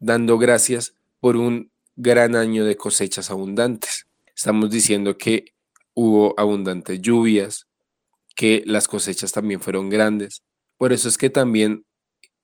dando 0.00 0.38
gracias 0.38 0.96
por 1.20 1.36
un 1.36 1.71
gran 2.02 2.34
año 2.34 2.64
de 2.64 2.76
cosechas 2.76 3.30
abundantes. 3.30 4.06
Estamos 4.36 4.70
diciendo 4.70 5.16
que 5.16 5.54
hubo 5.94 6.34
abundantes 6.36 7.00
lluvias, 7.00 7.68
que 8.34 8.64
las 8.66 8.88
cosechas 8.88 9.30
también 9.30 9.60
fueron 9.60 9.88
grandes. 9.88 10.42
Por 10.78 10.92
eso 10.92 11.08
es 11.08 11.16
que 11.16 11.30
también, 11.30 11.84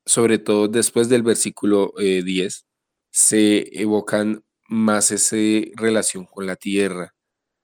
sobre 0.06 0.38
todo 0.38 0.68
después 0.68 1.08
del 1.08 1.24
versículo 1.24 1.92
10, 1.98 2.60
eh, 2.60 2.64
se 3.10 3.80
evocan 3.82 4.44
más 4.68 5.10
esa 5.10 5.36
relación 5.74 6.24
con 6.26 6.46
la 6.46 6.54
tierra, 6.54 7.14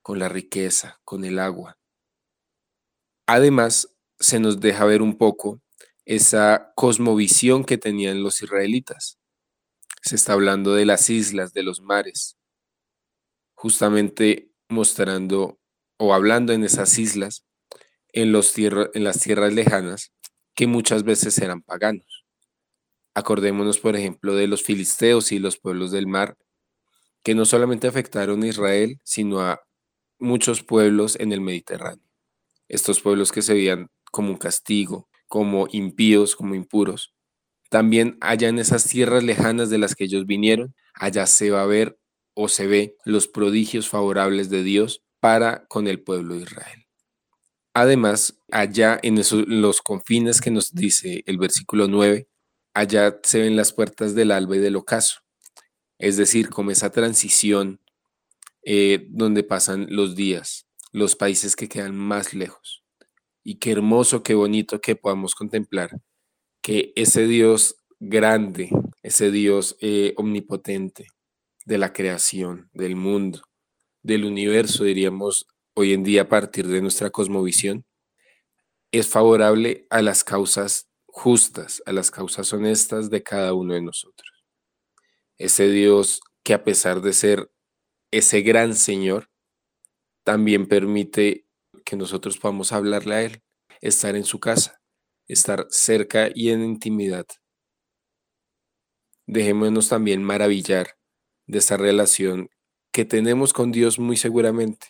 con 0.03 0.19
la 0.19 0.29
riqueza, 0.29 0.99
con 1.05 1.25
el 1.25 1.39
agua. 1.39 1.79
Además, 3.27 3.89
se 4.19 4.41
nos 4.41 4.59
deja 4.59 4.85
ver 4.85 5.01
un 5.01 5.17
poco 5.17 5.61
esa 6.05 6.73
cosmovisión 6.75 7.65
que 7.65 7.79
tenían 7.79 8.23
los 8.23 8.43
israelitas. 8.43 9.19
Se 10.05 10.17
está 10.17 10.35
hablando 10.35 10.75
de 10.75 10.85
las 10.85 11.09
islas, 11.09 11.55
de 11.55 11.63
los 11.63 11.81
mares, 11.81 12.37
justamente 13.55 14.51
mostrando 14.69 15.59
o 15.97 16.13
hablando 16.13 16.53
en 16.53 16.63
esas 16.63 16.99
islas, 16.99 17.47
en, 18.13 18.31
los 18.31 18.53
en 18.59 19.03
las 19.03 19.21
tierras 19.21 19.55
lejanas, 19.55 20.13
que 20.55 20.67
muchas 20.67 21.05
veces 21.05 21.39
eran 21.39 21.63
paganos. 21.63 22.27
Acordémonos, 23.15 23.79
por 23.79 23.97
ejemplo, 23.97 24.35
de 24.35 24.47
los 24.47 24.63
filisteos 24.63 25.33
y 25.33 25.39
los 25.39 25.57
pueblos 25.57 25.91
del 25.91 26.07
mar, 26.07 26.37
que 27.23 27.35
no 27.35 27.47
solamente 27.47 27.87
afectaron 27.87 28.43
a 28.43 28.49
Israel, 28.49 29.01
sino 29.05 29.41
a 29.41 29.63
muchos 30.19 30.63
pueblos 30.63 31.17
en 31.19 31.33
el 31.33 31.41
Mediterráneo. 31.41 32.05
Estos 32.69 33.01
pueblos 33.01 33.33
que 33.33 33.41
se 33.41 33.55
veían 33.55 33.89
como 34.13 34.29
un 34.29 34.37
castigo, 34.37 35.09
como 35.29 35.67
impíos, 35.73 36.37
como 36.37 36.55
impuros. 36.55 37.14
También 37.75 38.19
allá 38.21 38.51
en 38.51 38.61
esas 38.61 38.85
tierras 38.85 39.25
lejanas 39.25 39.69
de 39.69 39.79
las 39.79 39.97
que 39.97 40.05
ellos 40.05 40.27
vinieron, 40.27 40.77
allá 40.95 41.27
se 41.27 41.51
va 41.51 41.63
a 41.63 41.67
ver 41.67 41.99
o 42.33 42.49
se 42.49 42.69
ve 42.69 42.97
los 43.05 43.27
prodigios 43.27 43.89
favorables 43.89 44.49
de 44.49 44.63
Dios 44.63 45.03
para 45.19 45.67
con 45.67 45.89
el 45.89 46.01
pueblo 46.01 46.37
de 46.37 46.43
Israel. 46.43 46.87
Además, 47.73 48.39
allá 48.53 49.01
en 49.03 49.21
los 49.61 49.83
confines 49.83 50.41
que 50.41 50.53
nos 50.53 50.73
dice 50.73 51.25
el 51.27 51.37
versículo 51.37 51.89
9, 51.89 52.29
allá 52.75 53.19
se 53.25 53.41
ven 53.41 53.57
las 53.57 53.73
puertas 53.73 54.15
del 54.15 54.31
alba 54.31 54.55
y 54.55 54.61
del 54.61 54.77
ocaso, 54.77 55.23
es 55.99 56.17
decir, 56.17 56.51
como 56.51 56.71
esa 56.71 56.91
transición 56.93 57.81
eh, 58.63 59.05
donde 59.11 59.43
pasan 59.43 59.89
los 59.91 60.15
días, 60.15 60.69
los 60.93 61.17
países 61.17 61.57
que 61.57 61.69
quedan 61.69 61.97
más 61.97 62.35
lejos 62.35 62.85
y 63.43 63.57
qué 63.57 63.73
hermoso, 63.73 64.23
qué 64.23 64.35
bonito 64.35 64.81
que 64.81 64.95
podamos 64.95 65.35
contemplar 65.35 65.91
que 66.65 66.95
ese 66.97 67.27
Dios 67.27 67.77
grande, 68.01 68.71
ese 69.03 69.31
Dios 69.31 69.77
eh, 69.83 70.15
omnipotente 70.17 71.09
de 71.67 71.77
la 71.77 71.93
creación, 71.93 72.71
del 72.73 72.97
mundo, 72.97 73.43
del 74.03 74.25
universo, 74.25 74.85
diríamos 74.85 75.47
hoy 75.75 75.93
en 75.93 76.03
día 76.03 76.23
a 76.23 76.29
partir 76.31 76.67
de 76.67 76.81
nuestra 76.81 77.11
cosmovisión, 77.11 77.85
es 78.93 79.07
favorable 79.09 79.87
a 79.91 80.01
las 80.01 80.25
causas 80.25 80.89
justas, 81.05 81.83
a 81.85 81.93
las 81.93 82.11
causas 82.11 82.51
honestas 82.55 83.11
de 83.11 83.23
cada 83.23 83.53
uno 83.53 83.75
de 83.75 83.83
nosotros. 83.83 84.31
Ese 85.37 85.69
Dios 85.69 86.23
que 86.43 86.55
a 86.55 86.65
pesar 86.65 87.03
de 87.03 87.13
ser 87.13 87.51
ese 88.11 88.41
gran 88.41 88.75
Señor, 88.75 89.29
también 90.23 90.67
permite 90.67 91.45
que 91.85 91.97
nosotros 91.97 92.39
podamos 92.39 92.73
hablarle 92.73 93.15
a 93.15 93.23
Él, 93.23 93.43
estar 93.83 94.17
en 94.17 94.25
su 94.25 94.41
casa, 94.41 94.81
estar 95.29 95.67
cerca 95.71 96.31
y 96.35 96.51
en 96.51 96.65
intimidad. 96.65 97.27
Dejémonos 99.27 99.89
también 99.89 100.23
maravillar 100.23 100.99
de 101.47 101.59
esa 101.59 101.77
relación 101.77 102.51
que 102.93 103.05
tenemos 103.05 103.53
con 103.53 103.73
Dios 103.73 103.99
muy 103.99 104.17
seguramente, 104.17 104.89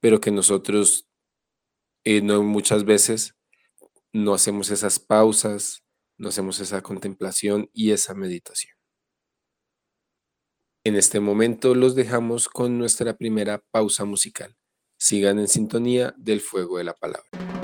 pero 0.00 0.20
que 0.20 0.30
nosotros 0.30 1.08
eh, 2.04 2.20
no 2.20 2.42
muchas 2.42 2.84
veces 2.84 3.34
no 4.12 4.34
hacemos 4.34 4.70
esas 4.70 4.98
pausas, 4.98 5.82
no 6.18 6.28
hacemos 6.28 6.60
esa 6.60 6.82
contemplación 6.82 7.70
y 7.72 7.92
esa 7.92 8.14
meditación. 8.14 8.76
En 10.84 10.96
este 10.96 11.18
momento 11.18 11.74
los 11.74 11.94
dejamos 11.94 12.48
con 12.48 12.78
nuestra 12.78 13.16
primera 13.16 13.64
pausa 13.70 14.04
musical. 14.04 14.54
Sigan 14.98 15.38
en 15.38 15.48
sintonía 15.48 16.14
del 16.18 16.40
fuego 16.40 16.76
de 16.78 16.84
la 16.84 16.92
palabra. 16.92 17.63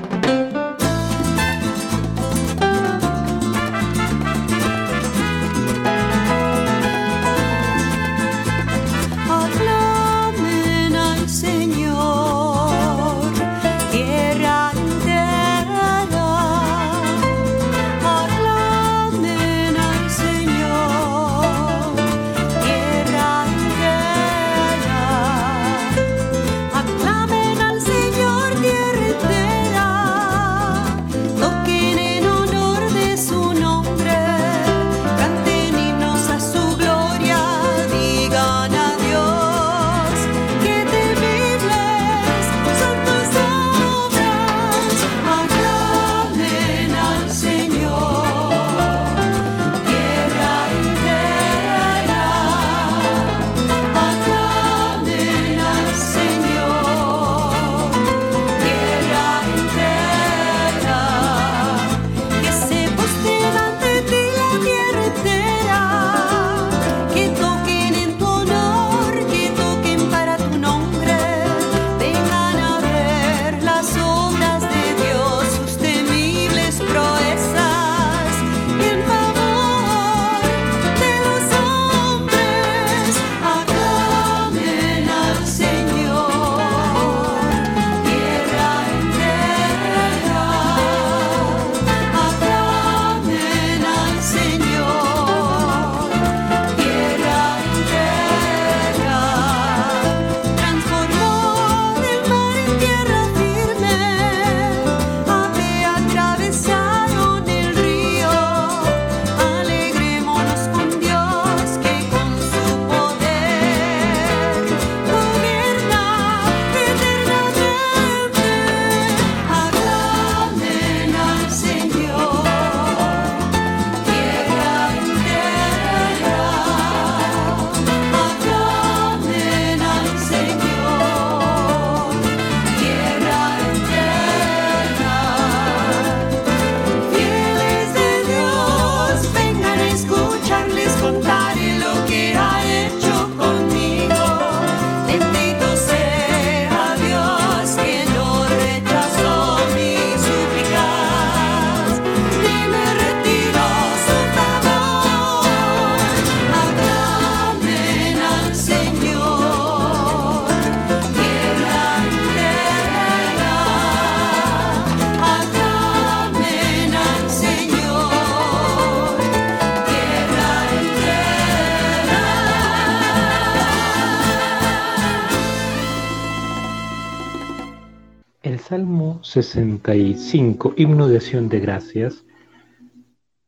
Salmo 178.71 179.19
65, 179.25 180.75
himno 180.77 181.09
de 181.09 181.17
acción 181.17 181.49
de 181.49 181.59
gracias, 181.59 182.25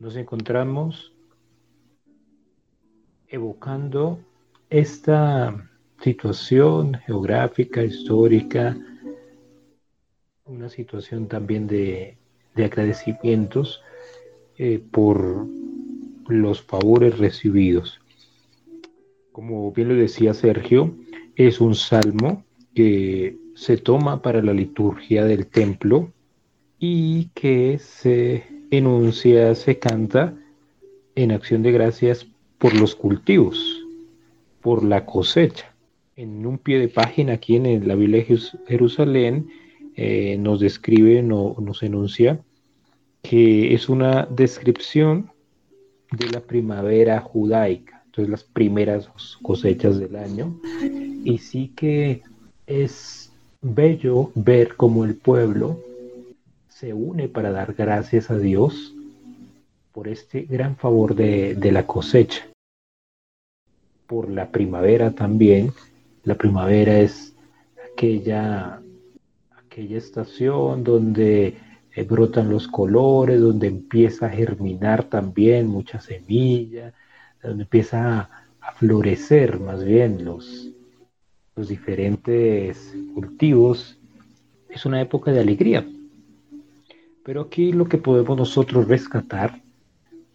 nos 0.00 0.16
encontramos 0.16 1.12
evocando 3.28 4.18
esta 4.68 5.70
situación 6.00 6.94
geográfica, 7.06 7.85
histórica, 7.85 8.76
una 10.44 10.68
situación 10.68 11.28
también 11.28 11.68
de, 11.68 12.18
agradecimientos 12.56 13.80
eh, 14.58 14.85
por 14.90 15.46
los 16.26 16.62
favores 16.62 17.16
recibidos. 17.20 18.00
Como 19.30 19.70
bien 19.70 19.90
lo 19.90 19.94
decía 19.94 20.35
Sergio, 20.35 20.96
es 21.37 21.61
un 21.61 21.76
salmo 21.76 22.44
que 22.74 23.40
se 23.62 23.77
toma 23.77 24.22
para 24.22 24.42
la 24.42 24.53
liturgia 24.53 25.25
del 25.25 25.46
templo 25.46 26.12
y 26.81 27.27
que 27.27 27.79
se 27.79 28.44
enuncia, 28.72 29.55
se 29.55 29.79
canta 29.79 30.35
en 31.14 31.31
acción 31.31 31.62
de 31.62 31.70
gracias 31.70 32.27
por 32.59 32.75
los 32.75 32.96
cultivos, 32.96 33.87
por 34.61 34.83
la 34.83 35.07
cosecha. 35.07 35.72
En 36.16 36.44
un 36.44 36.59
pie 36.59 36.81
de 36.81 36.88
página 36.88 37.35
aquí 37.35 37.55
en 37.55 37.87
la 37.87 37.94
Biblia 37.94 38.25
de 38.25 38.40
Jerusalén 38.66 39.46
eh, 39.94 40.37
nos 40.40 40.59
describe, 40.59 41.22
no, 41.22 41.55
nos 41.61 41.85
enuncia 41.85 42.40
que 43.22 43.75
es 43.75 43.88
una 43.88 44.27
descripción 44.27 45.31
de 46.11 46.29
la 46.31 46.40
primavera 46.40 47.20
judaica, 47.20 48.03
entonces 48.07 48.29
las 48.29 48.42
primeras 48.42 49.09
cosechas 49.40 50.01
del 50.01 50.16
año, 50.16 50.61
y 51.25 51.38
sí 51.38 51.72
que 51.77 52.22
es 52.66 53.21
bello 53.62 54.31
ver 54.35 54.77
cómo 54.77 55.05
el 55.05 55.16
pueblo 55.16 55.81
se 56.68 56.92
une 56.92 57.29
para 57.29 57.51
dar 57.51 57.75
gracias 57.75 58.31
a 58.31 58.38
Dios 58.38 58.94
por 59.92 60.09
este 60.09 60.42
gran 60.42 60.77
favor 60.77 61.14
de, 61.14 61.55
de 61.55 61.72
la 61.72 61.87
cosecha, 61.87 62.46
por 64.07 64.31
la 64.31 64.51
primavera 64.51 65.12
también, 65.12 65.72
la 66.25 66.35
primavera 66.35 66.98
es 66.98 67.35
aquella 67.92 68.83
aquella 69.72 69.96
estación 69.96 70.85
donde 70.85 71.57
eh, 71.94 72.05
brotan 72.05 72.51
los 72.51 72.68
colores, 72.68 73.40
donde 73.40 73.68
empieza 73.68 74.27
a 74.27 74.31
germinar 74.31 75.05
también 75.05 75.66
mucha 75.66 75.98
semilla, 75.98 76.92
donde 77.42 77.62
empieza 77.64 78.20
a, 78.20 78.42
florecer 78.77 79.61
más 79.61 79.85
bien 79.85 80.25
los, 80.25 80.70
los 81.56 81.68
diferentes 81.68 82.94
cultivos. 83.14 83.98
Es 84.68 84.86
una 84.86 85.00
época 85.00 85.32
de 85.32 85.40
alegría. 85.40 85.86
Pero 87.24 87.42
aquí 87.42 87.72
lo 87.72 87.86
que 87.86 87.98
podemos 87.98 88.36
nosotros 88.36 88.88
rescatar, 88.88 89.60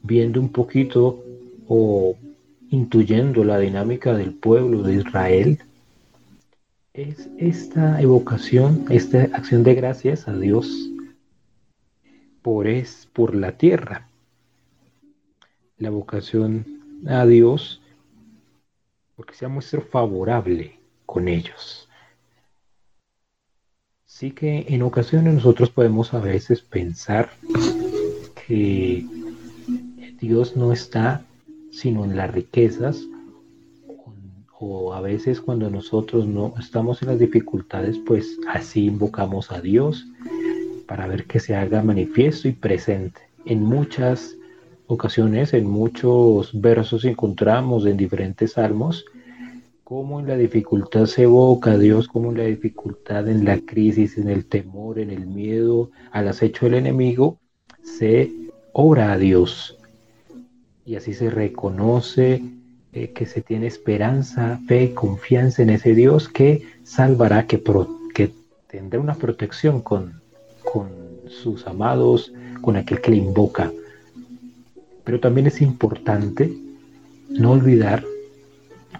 viendo 0.01 0.39
un 0.39 0.49
poquito 0.49 1.23
o 1.67 2.15
intuyendo 2.69 3.43
la 3.43 3.59
dinámica 3.59 4.13
del 4.15 4.33
pueblo 4.33 4.83
de 4.83 4.95
Israel, 4.95 5.59
es 6.93 7.29
esta 7.37 8.01
evocación, 8.01 8.85
esta 8.89 9.23
acción 9.23 9.63
de 9.63 9.75
gracias 9.75 10.27
a 10.27 10.37
Dios 10.37 10.89
por, 12.41 12.67
es, 12.67 13.07
por 13.13 13.35
la 13.35 13.51
tierra. 13.57 14.07
La 15.77 15.89
vocación 15.89 16.65
a 17.05 17.25
Dios 17.25 17.81
porque 19.15 19.33
sea 19.33 19.49
muestra 19.49 19.81
favorable 19.81 20.76
con 21.07 21.27
ellos. 21.27 21.89
Sí 24.05 24.31
que 24.31 24.65
en 24.69 24.83
ocasiones 24.83 25.33
nosotros 25.33 25.71
podemos 25.71 26.13
a 26.13 26.19
veces 26.19 26.61
pensar 26.61 27.31
que 28.45 29.05
Dios 30.19 30.55
no 30.55 30.71
está 30.71 31.23
sino 31.71 32.03
en 32.05 32.15
las 32.15 32.31
riquezas 32.31 33.03
o 34.59 34.93
a 34.93 35.01
veces 35.01 35.39
cuando 35.39 35.69
nosotros 35.69 36.27
no 36.27 36.53
estamos 36.59 37.01
en 37.01 37.09
las 37.09 37.19
dificultades, 37.19 37.99
pues 37.99 38.37
así 38.49 38.85
invocamos 38.85 39.51
a 39.51 39.61
Dios 39.61 40.05
para 40.87 41.07
ver 41.07 41.25
que 41.25 41.39
se 41.39 41.55
haga 41.55 41.83
manifiesto 41.83 42.47
y 42.47 42.53
presente. 42.53 43.21
En 43.45 43.61
muchas 43.61 44.35
ocasiones, 44.87 45.53
en 45.53 45.69
muchos 45.69 46.59
versos 46.59 47.05
encontramos 47.05 47.85
en 47.85 47.97
diferentes 47.97 48.53
salmos 48.53 49.05
cómo 49.87 50.19
en 50.19 50.27
la 50.27 50.35
dificultad 50.35 51.05
se 51.05 51.23
evoca 51.23 51.71
a 51.71 51.77
Dios, 51.77 52.09
cómo 52.09 52.31
en 52.31 52.39
la 52.39 52.43
dificultad, 52.43 53.29
en 53.29 53.45
la 53.45 53.57
crisis, 53.59 54.17
en 54.17 54.27
el 54.27 54.45
temor, 54.45 54.99
en 54.99 55.11
el 55.11 55.25
miedo, 55.25 55.91
al 56.11 56.27
acecho 56.27 56.65
del 56.65 56.73
enemigo, 56.73 57.37
se 57.83 58.29
ora 58.73 59.13
a 59.13 59.17
Dios. 59.17 59.77
Y 60.85 60.97
así 60.97 61.13
se 61.13 61.29
reconoce 61.29 62.43
eh, 62.91 63.13
que 63.13 63.25
se 63.25 63.41
tiene 63.41 63.67
esperanza, 63.67 64.59
fe, 64.67 64.93
confianza 64.93 65.63
en 65.63 65.69
ese 65.69 65.95
Dios 65.95 66.27
que 66.27 66.63
salvará, 66.83 67.47
que, 67.47 67.63
tendrá 68.67 68.99
una 68.99 69.15
protección 69.15 69.79
con, 69.79 70.21
con 70.69 70.89
sus 71.29 71.65
amados, 71.65 72.33
con 72.59 72.75
aquel 72.75 72.99
que 72.99 73.11
le 73.11 73.17
invoca. 73.17 73.71
Pero 75.05 75.21
también 75.21 75.47
es 75.47 75.61
importante 75.61 76.51
no 77.29 77.51
olvidar 77.51 78.03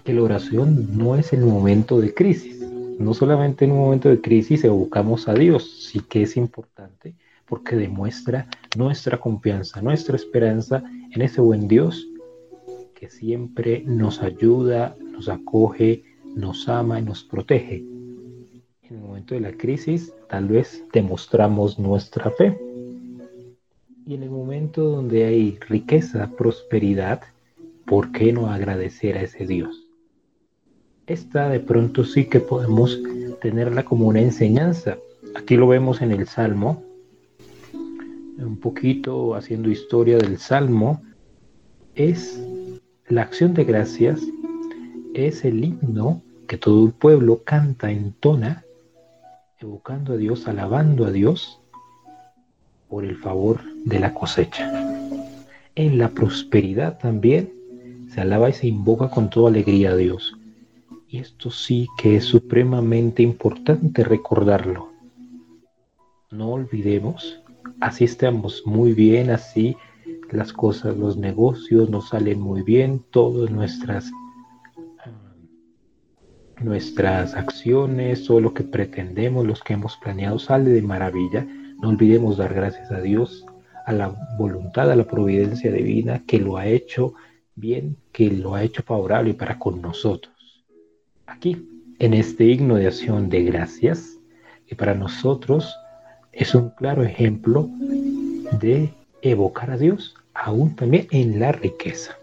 que 0.08 0.14
la 0.14 0.22
oración 0.22 0.96
no 0.96 1.16
es 1.16 1.34
el 1.34 1.40
momento 1.40 2.00
de 2.00 2.14
crisis. 2.14 2.62
No 2.98 3.12
solamente 3.12 3.66
en 3.66 3.72
un 3.72 3.80
momento 3.80 4.08
de 4.08 4.22
crisis 4.22 4.64
evocamos 4.64 5.28
a 5.28 5.34
Dios, 5.34 5.90
sí 5.90 6.00
que 6.00 6.22
es 6.22 6.38
importante 6.38 7.14
porque 7.46 7.76
demuestra 7.76 8.48
nuestra 8.74 9.18
confianza, 9.18 9.82
nuestra 9.82 10.16
esperanza 10.16 10.82
en 11.14 11.20
ese 11.20 11.42
buen 11.42 11.68
Dios 11.68 12.08
que 12.94 13.10
siempre 13.10 13.82
nos 13.84 14.22
ayuda, 14.22 14.96
nos 15.12 15.28
acoge, 15.28 16.04
nos 16.34 16.70
ama 16.70 16.98
y 17.00 17.02
nos 17.02 17.22
protege. 17.22 17.84
En 18.84 18.96
el 18.96 19.00
momento 19.00 19.34
de 19.34 19.40
la 19.42 19.52
crisis 19.52 20.14
tal 20.30 20.48
vez 20.48 20.82
demostramos 20.90 21.78
nuestra 21.78 22.30
fe. 22.30 22.58
Y 24.06 24.14
en 24.14 24.22
el 24.22 24.30
momento 24.30 24.84
donde 24.84 25.26
hay 25.26 25.58
riqueza, 25.68 26.30
prosperidad, 26.30 27.20
¿por 27.84 28.10
qué 28.10 28.32
no 28.32 28.50
agradecer 28.50 29.18
a 29.18 29.20
ese 29.20 29.46
Dios? 29.46 29.84
Esta 31.08 31.48
de 31.48 31.60
pronto 31.60 32.04
sí 32.04 32.26
que 32.26 32.38
podemos 32.38 33.00
tenerla 33.40 33.84
como 33.84 34.06
una 34.06 34.20
enseñanza. 34.20 34.98
Aquí 35.34 35.56
lo 35.56 35.66
vemos 35.66 36.02
en 36.02 36.12
el 36.12 36.26
Salmo, 36.26 36.84
un 38.36 38.58
poquito 38.60 39.34
haciendo 39.34 39.70
historia 39.70 40.18
del 40.18 40.38
Salmo, 40.38 41.02
es 41.94 42.40
la 43.08 43.22
acción 43.22 43.54
de 43.54 43.64
gracias 43.64 44.20
es 45.14 45.44
el 45.44 45.64
himno 45.64 46.22
que 46.46 46.58
todo 46.58 46.86
el 46.86 46.92
pueblo 46.92 47.42
canta, 47.42 47.90
entona, 47.90 48.64
evocando 49.58 50.12
a 50.12 50.16
Dios, 50.16 50.46
alabando 50.46 51.06
a 51.06 51.10
Dios 51.10 51.60
por 52.88 53.04
el 53.04 53.16
favor 53.16 53.60
de 53.84 53.98
la 53.98 54.14
cosecha. 54.14 54.70
En 55.74 55.98
la 55.98 56.10
prosperidad 56.10 56.98
también 56.98 57.52
se 58.12 58.20
alaba 58.20 58.48
y 58.48 58.52
se 58.52 58.68
invoca 58.68 59.10
con 59.10 59.28
toda 59.28 59.50
alegría 59.50 59.90
a 59.90 59.96
Dios. 59.96 60.37
Y 61.10 61.18
esto 61.18 61.50
sí 61.50 61.88
que 61.96 62.16
es 62.16 62.24
supremamente 62.24 63.22
importante 63.22 64.04
recordarlo. 64.04 64.90
No 66.30 66.50
olvidemos, 66.50 67.40
así 67.80 68.04
estamos 68.04 68.62
muy 68.66 68.92
bien, 68.92 69.30
así 69.30 69.74
las 70.30 70.52
cosas, 70.52 70.98
los 70.98 71.16
negocios 71.16 71.88
nos 71.88 72.10
salen 72.10 72.40
muy 72.40 72.62
bien, 72.62 73.02
todas 73.10 73.50
nuestras, 73.50 74.10
nuestras 76.60 77.34
acciones, 77.34 78.26
todo 78.26 78.40
lo 78.40 78.52
que 78.52 78.64
pretendemos, 78.64 79.46
los 79.46 79.62
que 79.62 79.72
hemos 79.72 79.96
planeado 79.96 80.38
sale 80.38 80.68
de 80.70 80.82
maravilla. 80.82 81.46
No 81.80 81.88
olvidemos 81.88 82.36
dar 82.36 82.52
gracias 82.52 82.90
a 82.90 83.00
Dios, 83.00 83.46
a 83.86 83.92
la 83.94 84.14
voluntad, 84.38 84.90
a 84.90 84.96
la 84.96 85.04
providencia 85.04 85.72
divina 85.72 86.22
que 86.26 86.38
lo 86.38 86.58
ha 86.58 86.66
hecho 86.66 87.14
bien, 87.54 87.96
que 88.12 88.30
lo 88.30 88.54
ha 88.54 88.62
hecho 88.62 88.82
favorable 88.82 89.32
para 89.32 89.58
con 89.58 89.80
nosotros. 89.80 90.37
Aquí, 91.28 91.68
en 91.98 92.14
este 92.14 92.46
himno 92.46 92.76
de 92.76 92.86
acción 92.86 93.28
de 93.28 93.44
gracias, 93.44 94.18
que 94.66 94.74
para 94.74 94.94
nosotros 94.94 95.76
es 96.32 96.54
un 96.54 96.70
claro 96.70 97.02
ejemplo 97.02 97.68
de 98.60 98.94
evocar 99.20 99.70
a 99.70 99.76
Dios, 99.76 100.14
aún 100.32 100.74
también 100.74 101.06
en 101.10 101.38
la 101.38 101.52
riqueza. 101.52 102.16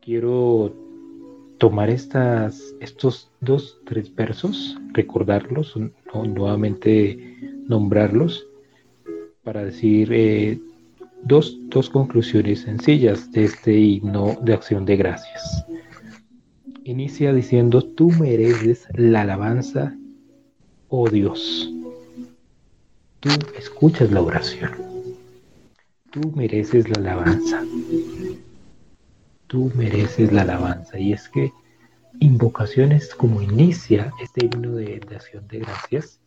Quiero 0.00 0.72
tomar 1.58 1.90
estas, 1.90 2.62
estos 2.80 3.28
dos, 3.40 3.80
tres 3.86 4.14
versos, 4.14 4.78
recordarlos, 4.92 5.74
nuevamente 6.14 7.36
nombrarlos, 7.66 8.46
para 9.42 9.64
decir 9.64 10.12
eh, 10.12 10.60
dos, 11.24 11.58
dos 11.70 11.90
conclusiones 11.90 12.60
sencillas 12.60 13.32
de 13.32 13.44
este 13.44 13.76
himno 13.76 14.36
de 14.42 14.54
acción 14.54 14.84
de 14.84 14.96
gracias. 14.96 15.66
Inicia 16.86 17.32
diciendo, 17.32 17.82
tú 17.82 18.12
mereces 18.12 18.86
la 18.94 19.22
alabanza 19.22 19.92
oh 20.88 21.08
Dios, 21.10 21.68
tú 23.18 23.28
escuchas 23.58 24.12
la 24.12 24.22
oración, 24.22 24.70
tú 26.12 26.30
mereces 26.36 26.88
la 26.88 27.00
alabanza, 27.00 27.64
tú 29.48 29.72
mereces 29.74 30.32
la 30.32 30.42
alabanza. 30.42 30.96
Y 30.96 31.12
es 31.12 31.28
que 31.28 31.52
invocaciones 32.20 33.16
como 33.16 33.42
inicia 33.42 34.12
este 34.22 34.46
himno 34.46 34.76
de, 34.76 35.00
acción 35.12 35.48
de 35.48 35.58
gracias 35.58 36.20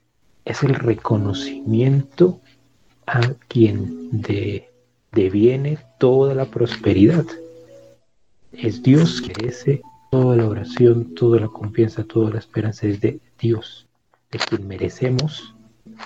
es 0.44 0.62
el 0.62 0.76
reconocimiento 0.76 2.42
a 3.08 3.22
quien 3.48 4.10
de, 4.12 4.70
deviene 5.14 5.78
toda 6.00 6.36
la 6.36 6.52
prosperidad. 6.52 7.26
Es 8.52 8.84
Dios 8.84 9.22
que 9.22 9.32
merece 9.42 9.82
toda 10.10 10.36
la 10.36 10.48
oración, 10.48 11.14
toda 11.14 11.40
la 11.40 11.48
confianza, 11.48 12.04
toda 12.04 12.32
la 12.32 12.40
esperanza 12.40 12.88
es 12.88 13.00
de 13.00 13.20
Dios, 13.40 13.88
de 14.32 14.40
quien 14.40 14.68
merecemos 14.68 15.56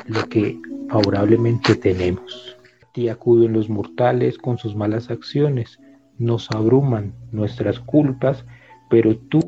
lo 0.08 0.28
que 0.28 0.60
favorablemente 0.90 1.76
tenemos. 1.76 2.58
Ti 2.94 3.10
acuden 3.10 3.54
los 3.54 3.70
mortales 3.70 4.38
con 4.38 4.58
sus 4.58 4.76
malas 4.76 5.10
acciones, 5.10 5.80
nos 6.18 6.52
abruman 6.52 7.14
nuestras 7.32 7.80
culpas, 7.80 8.46
pero 8.90 9.18
tú, 9.18 9.40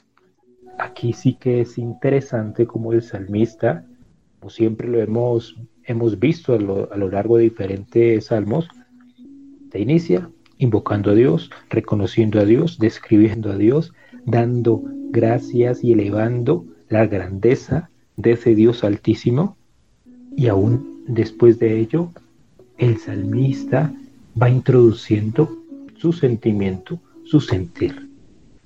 aquí 0.80 1.14
sí 1.14 1.36
que 1.36 1.62
es 1.62 1.78
interesante 1.78 2.66
como 2.66 2.94
el 2.94 3.02
salmista, 3.02 3.86
como 4.40 4.50
siempre 4.50 4.88
lo 4.88 5.00
hemos, 5.00 5.56
hemos 5.84 6.18
visto 6.20 6.54
a 6.54 6.58
lo, 6.58 6.92
a 6.92 6.98
lo 6.98 7.10
largo 7.10 7.38
de 7.38 7.44
diferentes 7.44 8.26
salmos, 8.26 8.68
te 9.70 9.80
inicia 9.80 10.30
invocando 10.58 11.12
a 11.12 11.14
Dios, 11.14 11.52
reconociendo 11.70 12.40
a 12.40 12.46
Dios, 12.46 12.80
describiendo 12.80 13.52
a 13.52 13.58
Dios, 13.58 13.94
dando 14.26 14.84
gracias 15.12 15.84
y 15.84 15.94
elevando 15.94 16.66
la 16.90 17.06
grandeza 17.06 17.90
de 18.18 18.34
ese 18.34 18.56
Dios 18.56 18.84
altísimo. 18.84 19.58
Y 20.36 20.48
aún 20.48 21.04
después 21.08 21.60
de 21.60 21.80
ello, 21.80 22.12
el 22.78 22.98
salmista 22.98 23.94
va 24.42 24.50
introduciendo 24.50 25.50
su 25.98 26.12
sentimiento, 26.14 27.00
su 27.24 27.40
sentir. 27.40 28.10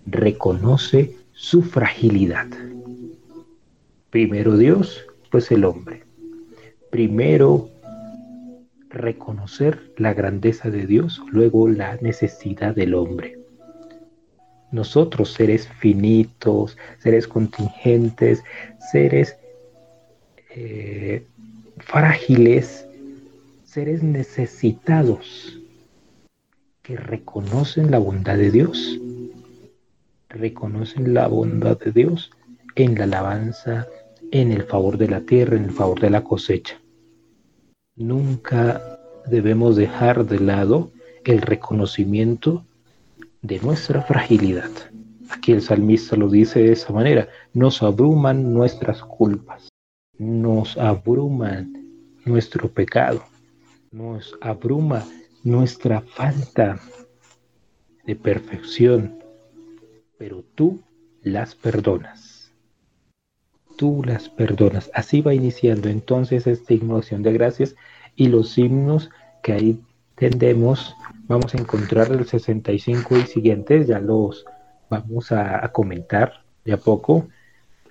Reconoce 0.06 1.16
su 1.32 1.62
fragilidad. 1.62 2.48
Primero 4.10 4.58
Dios, 4.58 5.06
pues 5.30 5.52
el 5.52 5.64
hombre. 5.66 6.04
Primero 6.90 7.70
reconocer 8.90 9.94
la 9.98 10.14
grandeza 10.14 10.72
de 10.72 10.88
Dios, 10.88 11.22
luego 11.32 11.70
la 11.70 11.98
necesidad 12.02 12.76
del 12.76 12.96
hombre. 12.96 13.39
Nosotros, 14.72 15.34
seres 15.34 15.68
finitos, 15.68 16.78
seres 17.00 17.28
contingentes, 17.28 18.44
seres 18.92 19.38
eh, 20.56 21.26
frágiles, 21.78 22.86
seres 23.64 24.04
necesitados, 24.04 25.60
que 26.84 26.98
reconocen 26.98 27.92
la 27.92 28.00
bondad 28.00 28.38
de 28.38 28.52
Dios, 28.52 29.00
reconocen 30.30 31.14
la 31.14 31.28
bondad 31.28 31.78
de 31.80 31.92
Dios 31.92 32.32
en 32.76 32.96
la 32.96 33.04
alabanza, 33.04 33.88
en 34.32 34.52
el 34.52 34.64
favor 34.64 34.98
de 34.98 35.08
la 35.08 35.22
tierra, 35.22 35.58
en 35.58 35.66
el 35.66 35.72
favor 35.72 36.00
de 36.00 36.10
la 36.10 36.24
cosecha. 36.24 36.80
Nunca 37.96 39.00
debemos 39.28 39.76
dejar 39.76 40.26
de 40.26 40.40
lado 40.40 40.92
el 41.26 41.42
reconocimiento 41.42 42.66
de 43.42 43.60
nuestra 43.60 44.02
fragilidad. 44.02 44.70
Aquí 45.30 45.52
el 45.52 45.62
salmista 45.62 46.16
lo 46.16 46.30
dice 46.30 46.60
de 46.60 46.74
esa 46.74 46.92
manera, 46.92 47.28
nos 47.54 47.82
abruman 47.84 48.54
nuestras 48.54 49.04
culpas, 49.04 49.70
nos 50.18 50.78
abruman 50.78 51.74
nuestro 52.26 52.70
pecado, 52.70 53.24
nos 53.92 54.36
abruma 54.42 55.06
nuestra 55.44 56.02
falta 56.02 56.80
de 58.06 58.16
perfección, 58.16 59.24
pero 60.18 60.44
tú 60.56 60.82
las 61.22 61.56
perdonas. 61.56 62.52
Tú 63.78 64.04
las 64.04 64.28
perdonas. 64.28 64.92
Así 64.94 65.22
va 65.22 65.34
iniciando 65.34 65.88
entonces 65.88 66.48
esta 66.48 66.74
ignoración 66.74 67.24
de 67.24 67.32
gracias 67.32 67.76
y 68.16 68.28
los 68.28 68.58
himnos 68.58 69.10
que 69.42 69.54
ahí 69.54 69.80
tendemos, 70.20 70.96
vamos 71.28 71.56
a 71.56 71.58
encontrar 71.58 72.12
el 72.12 72.26
65 72.26 73.18
y 73.18 73.22
siguientes, 73.24 73.88
ya 73.88 74.00
los 74.00 74.46
vamos 74.90 75.32
a, 75.32 75.66
a 75.66 75.72
comentar 75.72 76.44
de 76.66 76.74
a 76.74 76.78
poco. 76.78 77.28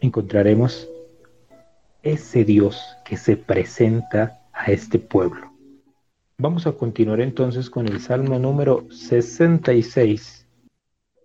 Encontraremos 0.00 0.88
ese 2.02 2.44
Dios 2.44 2.80
que 3.04 3.16
se 3.16 3.36
presenta 3.36 4.40
a 4.52 4.70
este 4.70 4.98
pueblo. 4.98 5.50
Vamos 6.38 6.66
a 6.66 6.72
continuar 6.72 7.20
entonces 7.20 7.68
con 7.68 7.88
el 7.88 8.00
Salmo 8.00 8.38
número 8.38 8.86
66. 8.90 10.46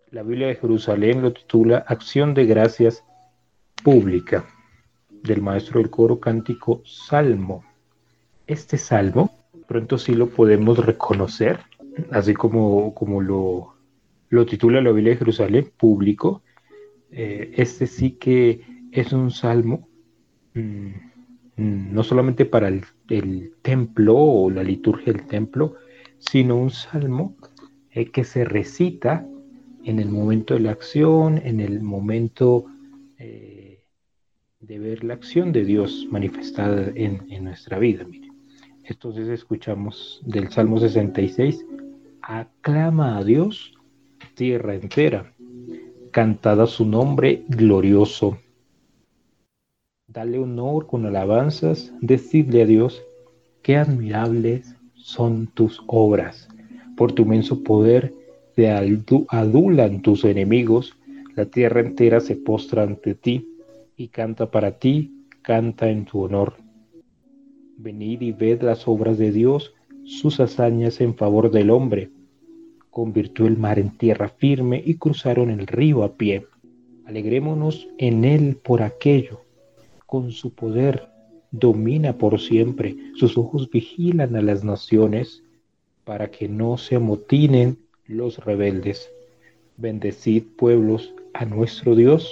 La 0.09 0.23
Biblia 0.23 0.47
de 0.47 0.55
Jerusalén 0.55 1.21
lo 1.21 1.33
titula 1.33 1.83
Acción 1.87 2.33
de 2.33 2.45
Gracias 2.45 3.03
Pública 3.83 4.45
del 5.09 5.41
maestro 5.41 5.79
del 5.79 5.89
coro 5.89 6.19
cántico 6.19 6.81
Salmo 6.85 7.63
este 8.47 8.77
salmo, 8.77 9.31
pronto 9.63 9.97
sí 9.97 10.13
lo 10.13 10.29
podemos 10.29 10.83
reconocer, 10.85 11.59
así 12.11 12.33
como, 12.33 12.93
como 12.93 13.21
lo, 13.21 13.73
lo 14.29 14.45
titula 14.45 14.81
la 14.81 14.91
Biblia 14.91 15.13
de 15.13 15.19
Jerusalén, 15.19 15.71
público. 15.77 16.41
Eh, 17.11 17.53
este 17.57 17.85
sí 17.87 18.11
que 18.11 18.61
es 18.91 19.13
un 19.13 19.31
salmo, 19.31 19.87
mm, 20.55 20.89
no 21.55 22.03
solamente 22.03 22.45
para 22.45 22.67
el, 22.67 22.83
templo 23.61 24.17
o 24.17 24.49
la 24.49 24.63
liturgia 24.63 25.13
del 25.13 25.27
templo, 25.27 25.75
sino 26.17 26.55
un 26.55 26.71
salmo 26.71 27.35
eh, 27.91 28.09
que 28.09 28.23
se 28.23 28.43
recita 28.43 29.27
en 29.83 29.99
el 29.99 30.09
momento 30.09 30.55
de 30.55 30.61
la 30.61 30.71
acción, 30.71 31.39
en 31.43 31.59
el 31.59 31.81
momento 31.81 32.65
eh, 33.19 33.83
de 34.59 34.79
ver 34.79 35.03
la 35.03 35.13
acción 35.13 35.51
de 35.51 35.63
Dios 35.63 36.07
manifestada 36.09 36.91
en, 36.95 37.21
en 37.29 37.43
nuestra 37.43 37.77
vida. 37.77 38.05
Entonces 38.85 39.29
escuchamos 39.29 40.21
del 40.25 40.49
Salmo 40.51 40.77
66, 40.77 41.65
aclama 42.21 43.17
a 43.17 43.23
Dios 43.23 43.73
tierra 44.35 44.75
entera, 44.75 45.33
cantada 46.11 46.65
su 46.65 46.85
nombre 46.85 47.43
glorioso. 47.47 48.37
Dale 50.07 50.37
honor 50.37 50.87
con 50.87 51.05
alabanzas, 51.05 51.93
decidle 52.01 52.63
a 52.63 52.65
Dios, 52.65 53.01
qué 53.61 53.77
admirables 53.77 54.75
son 54.95 55.47
tus 55.47 55.81
obras. 55.87 56.49
Por 56.97 57.13
tu 57.13 57.23
inmenso 57.23 57.63
poder 57.63 58.13
te 58.55 58.69
adulan 58.69 60.01
tus 60.01 60.25
enemigos, 60.25 60.95
la 61.35 61.45
tierra 61.45 61.81
entera 61.81 62.19
se 62.19 62.35
postra 62.35 62.83
ante 62.83 63.15
ti 63.15 63.47
y 63.97 64.09
canta 64.09 64.51
para 64.51 64.77
ti, 64.77 65.25
canta 65.41 65.89
en 65.89 66.05
tu 66.05 66.21
honor. 66.21 66.55
Venid 67.77 68.21
y 68.21 68.31
ved 68.31 68.61
las 68.61 68.87
obras 68.87 69.17
de 69.17 69.31
Dios, 69.31 69.73
sus 70.03 70.39
hazañas 70.39 71.01
en 71.01 71.15
favor 71.15 71.51
del 71.51 71.69
hombre. 71.69 72.09
Convirtió 72.89 73.47
el 73.47 73.57
mar 73.57 73.79
en 73.79 73.97
tierra 73.97 74.29
firme 74.29 74.81
y 74.85 74.95
cruzaron 74.95 75.49
el 75.49 75.65
río 75.67 76.03
a 76.03 76.13
pie. 76.13 76.45
Alegrémonos 77.05 77.87
en 77.97 78.25
él 78.25 78.57
por 78.63 78.83
aquello. 78.83 79.41
Con 80.05 80.31
su 80.31 80.53
poder 80.53 81.07
domina 81.51 82.17
por 82.17 82.39
siempre, 82.39 82.95
sus 83.15 83.37
ojos 83.37 83.69
vigilan 83.69 84.35
a 84.35 84.41
las 84.41 84.63
naciones 84.63 85.43
para 86.03 86.29
que 86.29 86.47
no 86.47 86.77
se 86.77 86.95
amotinen 86.95 87.77
los 88.05 88.37
rebeldes. 88.43 89.09
Bendecid 89.77 90.43
pueblos 90.57 91.13
a 91.33 91.45
nuestro 91.45 91.95
Dios, 91.95 92.31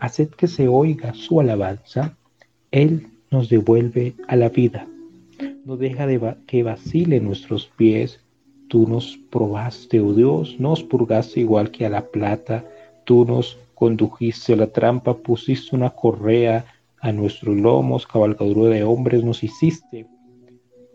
haced 0.00 0.30
que 0.30 0.48
se 0.48 0.68
oiga 0.68 1.14
su 1.14 1.40
alabanza. 1.40 2.16
Él 2.70 3.06
nos 3.30 3.48
devuelve 3.48 4.14
a 4.28 4.36
la 4.36 4.48
vida. 4.48 4.86
No 5.64 5.76
deja 5.76 6.06
de 6.06 6.36
que 6.46 6.62
vacile 6.62 7.20
nuestros 7.20 7.66
pies. 7.66 8.20
Tú 8.68 8.88
nos 8.88 9.18
probaste, 9.30 10.00
oh 10.00 10.12
Dios, 10.12 10.56
nos 10.58 10.82
purgaste 10.82 11.40
igual 11.40 11.70
que 11.70 11.86
a 11.86 11.90
la 11.90 12.06
plata. 12.06 12.64
Tú 13.04 13.24
nos 13.24 13.58
condujiste 13.74 14.52
a 14.52 14.56
la 14.56 14.66
trampa, 14.66 15.16
pusiste 15.16 15.74
una 15.74 15.90
correa 15.90 16.66
a 17.00 17.12
nuestros 17.12 17.56
lomos, 17.56 18.06
cabalgadura 18.06 18.74
de 18.74 18.84
hombres 18.84 19.24
nos 19.24 19.42
hiciste. 19.42 20.06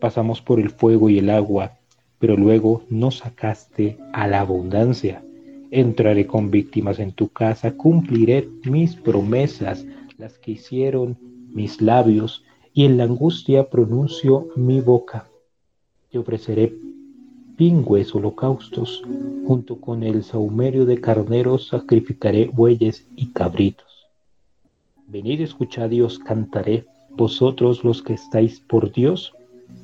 Pasamos 0.00 0.40
por 0.40 0.60
el 0.60 0.70
fuego 0.70 1.10
y 1.10 1.18
el 1.18 1.30
agua, 1.30 1.72
pero 2.18 2.36
luego 2.36 2.82
nos 2.90 3.18
sacaste 3.18 3.98
a 4.12 4.28
la 4.28 4.40
abundancia. 4.40 5.22
Entraré 5.70 6.26
con 6.26 6.50
víctimas 6.50 7.00
en 7.00 7.12
tu 7.12 7.28
casa, 7.28 7.72
cumpliré 7.72 8.48
mis 8.64 8.94
promesas, 8.94 9.84
las 10.16 10.38
que 10.38 10.52
hicieron 10.52 11.18
mis 11.52 11.80
labios, 11.80 12.42
y 12.72 12.84
en 12.84 12.98
la 12.98 13.04
angustia 13.04 13.70
pronuncio 13.70 14.48
mi 14.56 14.80
boca. 14.80 15.28
Te 16.10 16.18
ofreceré 16.18 16.74
pingües 17.56 18.14
holocaustos, 18.14 19.02
junto 19.46 19.80
con 19.80 20.02
el 20.02 20.22
saumerio 20.22 20.84
de 20.84 21.00
carneros 21.00 21.68
sacrificaré 21.68 22.50
bueyes 22.52 23.06
y 23.16 23.28
cabritos. 23.32 23.86
Venid, 25.06 25.40
escuchad 25.40 25.90
y 25.90 26.02
os 26.02 26.18
cantaré, 26.18 26.84
vosotros 27.10 27.82
los 27.82 28.02
que 28.02 28.12
estáis 28.12 28.60
por 28.60 28.92
Dios, 28.92 29.32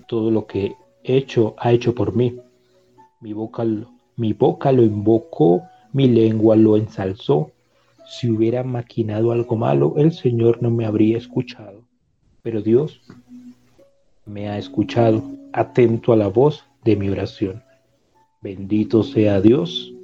todo 0.07 0.31
lo 0.31 0.46
que 0.46 0.77
he 1.05 1.16
hecho 1.16 1.55
ha 1.59 1.72
hecho 1.72 1.94
por 1.94 2.14
mí. 2.14 2.37
Mi 3.20 3.33
boca 3.33 4.72
lo 4.72 4.83
invocó, 4.83 5.62
mi 5.92 6.09
lengua 6.09 6.57
lo 6.57 6.77
ensalzó. 6.77 7.53
Si 8.12 8.31
hubiera 8.31 8.62
maquinado 8.62 9.33
algo 9.33 9.57
malo, 9.57 9.94
el 9.96 10.12
Señor 10.12 10.62
no 10.62 10.70
me 10.70 10.85
habría 10.85 11.16
escuchado. 11.16 11.88
Pero 12.42 12.61
Dios 12.61 13.01
me 14.27 14.51
ha 14.51 14.59
escuchado, 14.59 15.25
atento 15.55 16.12
a 16.12 16.16
la 16.16 16.29
voz 16.29 16.62
de 16.85 16.94
mi 16.94 17.09
oración. 17.09 17.62
Bendito 18.42 19.03
sea 19.03 19.40
Dios, 19.40 19.94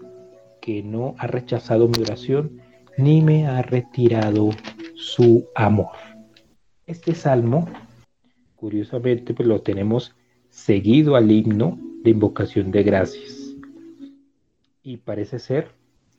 que 0.63 0.83
no 0.83 1.17
ha 1.19 1.27
rechazado 1.27 1.87
mi 1.87 2.01
oración, 2.01 2.63
ni 2.97 3.21
me 3.21 3.47
ha 3.47 3.61
retirado 3.61 4.49
su 4.95 5.45
amor. 5.55 5.93
Este 6.87 7.15
salmo, 7.15 7.69
curiosamente, 8.57 9.35
pues 9.35 9.47
lo 9.47 9.61
tenemos 9.61 10.17
seguido 10.49 11.15
al 11.15 11.31
himno 11.31 11.79
de 12.03 12.13
invocación 12.13 12.71
de 12.71 12.85
gracias. 12.85 13.55
Y 14.83 14.97
parece 14.97 15.39
ser, 15.39 15.78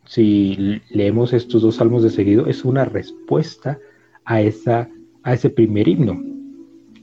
si 0.10 0.82
leemos 0.90 1.34
estos 1.34 1.62
dos 1.62 1.76
salmos 1.76 2.02
de 2.02 2.10
seguido, 2.10 2.48
es 2.48 2.66
una 2.66 2.84
respuesta 2.84 3.78
a, 4.26 4.42
esa, 4.42 4.90
a 5.22 5.34
ese 5.36 5.52
primer 5.52 5.88
himno. 5.88 6.20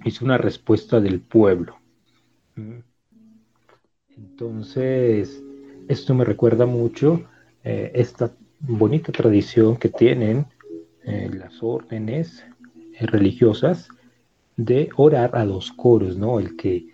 Es 0.04 0.20
una 0.22 0.38
respuesta 0.38 0.98
del 0.98 1.20
pueblo. 1.20 1.76
Entonces, 4.16 5.40
esto 5.86 6.14
me 6.14 6.24
recuerda 6.24 6.66
mucho 6.66 7.22
eh, 7.62 7.92
esta 7.94 8.32
bonita 8.58 9.12
tradición 9.12 9.76
que 9.76 9.88
tienen 9.88 10.46
eh, 11.04 11.30
las 11.32 11.62
órdenes 11.62 12.44
eh, 12.74 13.06
religiosas 13.06 13.88
de 14.56 14.88
orar 14.96 15.36
a 15.36 15.44
dos 15.44 15.70
coros, 15.70 16.16
¿no? 16.16 16.40
El 16.40 16.56
que, 16.56 16.88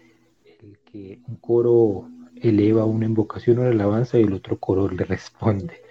el 0.61 0.79
que 0.85 1.21
un 1.27 1.37
coro 1.37 2.07
eleva 2.37 2.85
una 2.85 3.07
invocación, 3.07 3.61
una 3.61 3.71
alabanza 3.71 4.19
y 4.19 4.25
el 4.25 4.35
otro 4.35 4.59
coro 4.59 4.91
le 4.91 5.05
responde. 5.05 5.82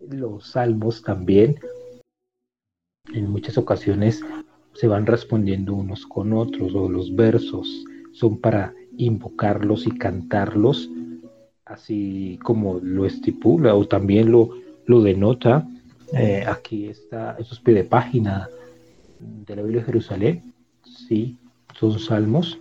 Los 0.00 0.48
salmos 0.48 1.02
también 1.02 1.58
en 3.12 3.30
muchas 3.30 3.58
ocasiones 3.58 4.20
se 4.74 4.86
van 4.88 5.06
respondiendo 5.06 5.74
unos 5.74 6.06
con 6.06 6.32
otros 6.32 6.74
o 6.74 6.88
los 6.88 7.14
versos 7.14 7.84
son 8.12 8.38
para 8.40 8.74
invocarlos 8.96 9.86
y 9.86 9.90
cantarlos 9.90 10.90
así 11.64 12.38
como 12.42 12.80
lo 12.80 13.06
estipula 13.06 13.74
o 13.74 13.86
también 13.86 14.32
lo, 14.32 14.50
lo 14.86 15.02
denota 15.02 15.66
eh, 16.12 16.44
aquí 16.46 16.86
está, 16.86 17.36
esos 17.38 17.60
pie 17.60 17.74
de 17.74 17.84
página 17.84 18.48
de 19.18 19.56
la 19.56 19.62
Biblia 19.62 19.80
de 19.80 19.86
Jerusalén, 19.86 20.54
sí, 20.84 21.38
son 21.78 21.98
salmos 21.98 22.60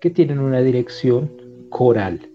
que 0.00 0.10
tienen 0.10 0.38
una 0.38 0.60
dirección 0.60 1.32
coral 1.70 2.30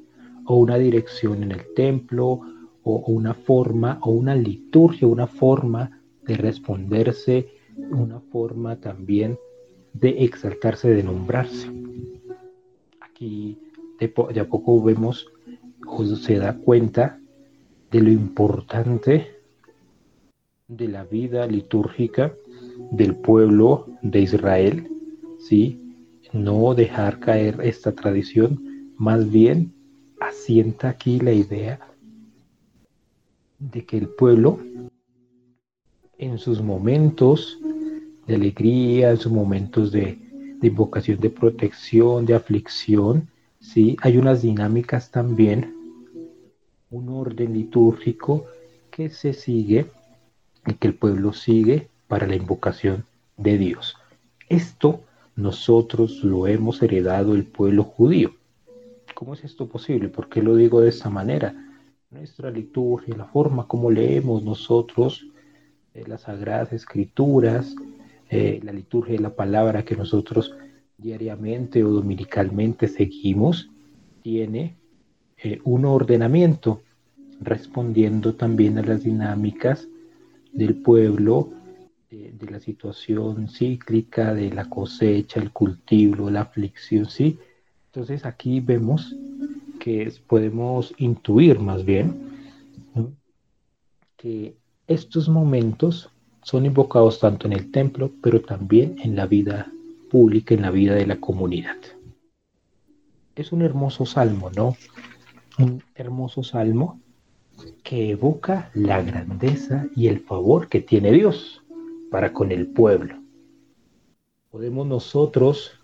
o 0.46 0.56
una 0.58 0.78
dirección 0.78 1.44
en 1.44 1.52
el 1.52 1.74
templo 1.76 2.42
o, 2.88 3.04
una 3.08 3.34
forma 3.34 4.00
o 4.02 4.12
una 4.12 4.36
liturgia, 4.36 5.08
una 5.08 5.28
forma 5.28 6.02
de 6.26 6.36
responderse, 6.36 7.50
una 7.92 8.20
forma 8.20 8.78
también 8.78 9.38
de 9.94 10.24
exaltarse, 10.24 10.90
de 10.90 11.04
nombrarse. 11.04 11.70
Aquí 13.02 13.58
de, 14.00 14.14
de 14.34 14.40
a 14.40 14.48
poco 14.48 14.82
vemos 14.82 15.28
o 15.86 16.06
se 16.06 16.38
da 16.38 16.58
cuenta 16.58 17.20
de 17.92 18.02
lo 18.02 18.10
importante 18.10 19.36
de 20.68 20.88
la 20.88 21.04
vida 21.04 21.46
litúrgica 21.48 22.34
del 22.92 23.16
pueblo 23.16 23.88
de 24.02 24.22
Israel, 24.22 24.88
¿sí? 25.40 25.82
No 26.34 26.74
dejar 26.74 27.20
caer 27.20 27.60
esta 27.64 27.94
tradición, 27.94 28.94
más 28.98 29.30
bien 29.30 29.74
asienta 30.20 30.90
aquí 30.90 31.20
la 31.20 31.32
idea 31.32 31.80
de 33.60 33.86
que 33.86 33.98
el 33.98 34.10
pueblo 34.10 34.60
en 36.18 36.38
sus 36.38 36.62
momentos 36.62 37.60
de 38.26 38.36
alegría, 38.36 39.12
en 39.12 39.18
sus 39.18 39.32
momentos 39.32 39.92
de, 39.92 40.20
invocación 40.62 41.20
de 41.20 41.30
protección, 41.30 42.26
de 42.26 42.34
aflicción, 42.34 43.30
¿sí? 43.60 43.96
Hay 44.02 44.18
unas 44.18 44.42
dinámicas 44.42 45.12
también 45.12 45.76
un 46.90 47.10
orden 47.10 47.54
litúrgico 47.54 48.46
que 48.90 49.10
se 49.10 49.34
sigue 49.34 49.88
y 50.66 50.74
que 50.74 50.88
el 50.88 50.96
pueblo 50.96 51.34
sigue 51.34 51.90
para 52.08 52.28
la 52.28 52.36
invocación 52.36 53.06
de 53.36 53.58
Dios. 53.58 53.96
Esto 54.50 55.02
nosotros 55.36 56.24
lo 56.24 56.48
hemos 56.48 56.82
heredado 56.82 57.36
el 57.36 57.46
pueblo 57.46 57.84
judío. 57.84 58.32
¿Cómo 59.14 59.34
es 59.34 59.44
esto 59.44 59.68
posible? 59.68 60.10
¿Por 60.10 60.30
qué 60.30 60.42
lo 60.42 60.56
digo 60.56 60.82
de 60.82 60.90
esta 60.90 61.10
manera? 61.10 61.67
Nuestra 62.10 62.50
liturgia, 62.50 63.18
la 63.18 63.26
forma 63.26 63.68
como 63.68 63.92
leemos 63.92 64.42
nosotros 64.42 65.28
eh, 65.94 66.06
las 66.08 66.22
sagradas 66.22 66.72
escrituras, 66.72 67.76
eh, 68.30 68.62
la 68.64 68.72
liturgia 68.72 69.16
de 69.16 69.20
la 69.20 69.36
palabra 69.36 69.84
que 69.84 69.98
nosotros 69.98 70.56
diariamente 70.98 71.84
o 71.84 71.90
dominicalmente 71.90 72.88
seguimos, 72.88 73.70
tiene 74.24 74.78
eh, 75.44 75.60
un 75.66 75.84
ordenamiento, 75.84 76.82
respondiendo 77.42 78.36
también 78.36 78.78
a 78.78 78.84
las 78.84 79.04
dinámicas 79.04 79.90
del 80.54 80.76
pueblo, 80.76 81.52
de, 82.10 82.34
la 82.50 82.62
situación 82.62 83.50
cíclica, 83.50 84.34
de 84.34 84.50
la 84.52 84.70
cosecha, 84.70 85.42
el 85.42 85.52
cultivo, 85.52 86.30
la 86.30 86.42
aflicción, 86.42 87.08
¿sí? 87.08 87.38
Entonces 87.88 88.26
aquí 88.26 88.62
vemos 88.62 89.14
que 89.88 90.12
podemos 90.28 90.94
intuir 90.98 91.62
más 91.62 91.86
bien 91.86 92.14
que 94.18 94.58
estos 94.86 95.30
momentos 95.30 96.10
son 96.44 96.66
invocados 96.66 97.22
tanto 97.22 97.48
en 97.48 97.54
el 97.54 97.72
templo, 97.72 98.12
pero 98.22 98.42
también 98.42 98.98
en 99.02 99.16
la 99.16 99.28
vida 99.28 99.72
pública, 100.12 100.54
en 100.54 100.64
la 100.64 100.72
vida 100.72 100.94
de 100.94 101.08
la 101.08 101.22
comunidad. 101.22 101.78
Es 103.38 103.54
un 103.54 103.62
hermoso 103.62 104.06
salmo, 104.06 104.52
¿no? 104.54 104.76
un 105.58 105.82
hermoso 105.96 106.44
salmo 106.44 107.00
que 107.82 108.10
evoca 108.10 108.70
la 108.74 109.02
grandeza 109.02 109.88
y 109.96 110.08
el 110.08 110.20
favor 110.20 110.68
que 110.68 110.82
tiene 110.82 111.14
Dios 111.14 111.64
para 112.12 112.34
con 112.34 112.52
el 112.52 112.68
pueblo. 112.68 113.16
Podemos 114.52 114.86
nosotros, 114.86 115.80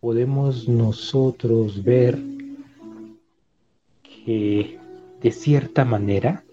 podemos 0.00 0.68
nosotros 0.68 1.82
ver 1.82 2.18
que 4.24 4.78
de 5.20 5.30
cierta 5.32 5.84
manera, 5.84 6.44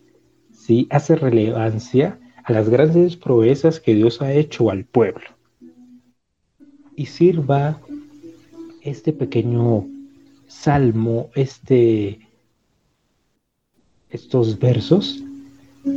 sí, 0.51 0.87
hace 0.89 1.15
relevancia 1.15 2.19
a 2.43 2.53
las 2.53 2.69
grandes 2.69 3.15
proezas 3.15 3.79
que 3.79 3.93
Dios 3.95 4.21
ha 4.21 4.33
hecho 4.33 4.69
al 4.69 4.85
pueblo. 4.85 5.25
Y 6.95 7.05
sirva 7.05 7.81
este 8.81 9.13
pequeño 9.13 9.85
salmo, 10.47 11.29
este, 11.35 12.27
estos 14.09 14.59
versos, 14.59 15.23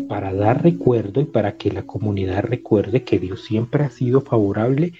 para 0.08 0.32
dar 0.32 0.62
recuerdo 0.62 1.20
y 1.20 1.24
para 1.24 1.56
que 1.56 1.70
la 1.70 1.84
comunidad 1.84 2.42
recuerde 2.42 3.02
que 3.02 3.18
Dios 3.18 3.44
siempre 3.44 3.84
ha 3.84 3.90
sido 3.90 4.20
favorable, 4.20 4.92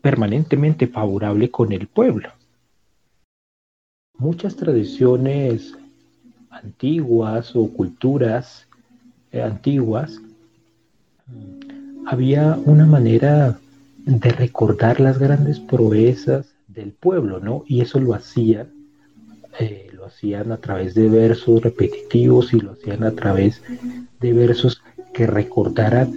permanentemente 0.00 0.86
favorable 0.86 1.50
con 1.50 1.72
el 1.72 1.86
pueblo. 1.86 2.30
Muchas 4.18 4.56
tradiciones 4.56 5.76
antiguas 6.62 7.54
o 7.54 7.68
culturas 7.68 8.66
eh, 9.32 9.42
antiguas, 9.42 10.20
había 12.06 12.58
una 12.64 12.86
manera 12.86 13.58
de 14.04 14.30
recordar 14.30 15.00
las 15.00 15.18
grandes 15.18 15.58
proezas 15.58 16.46
del 16.68 16.92
pueblo, 16.92 17.40
¿no? 17.40 17.64
Y 17.66 17.80
eso 17.80 17.98
lo 17.98 18.14
hacían 18.14 18.68
eh, 19.58 19.88
lo 19.94 20.04
hacían 20.04 20.52
a 20.52 20.58
través 20.58 20.94
de 20.94 21.08
versos 21.08 21.62
repetitivos 21.62 22.52
y 22.52 22.60
lo 22.60 22.72
hacían 22.72 23.04
a 23.04 23.12
través 23.12 23.62
de 24.20 24.32
versos 24.34 24.82
que 25.14 25.26
recordaran 25.26 26.12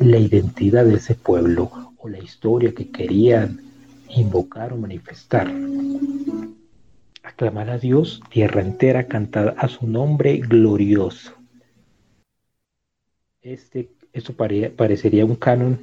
la 0.00 0.18
identidad 0.18 0.84
de 0.84 0.94
ese 0.94 1.16
pueblo 1.16 1.70
o 1.98 2.08
la 2.08 2.18
historia 2.18 2.72
que 2.72 2.90
querían 2.90 3.60
invocar 4.08 4.72
o 4.72 4.76
manifestar. 4.76 5.52
Aclamar 7.34 7.68
a 7.68 7.78
Dios, 7.78 8.22
tierra 8.30 8.60
entera, 8.60 9.08
cantar 9.08 9.56
a 9.58 9.66
su 9.66 9.88
nombre 9.88 10.36
glorioso. 10.36 11.32
Este, 13.42 13.90
esto 14.12 14.34
parecería 14.34 15.24
un 15.24 15.34
canon, 15.34 15.80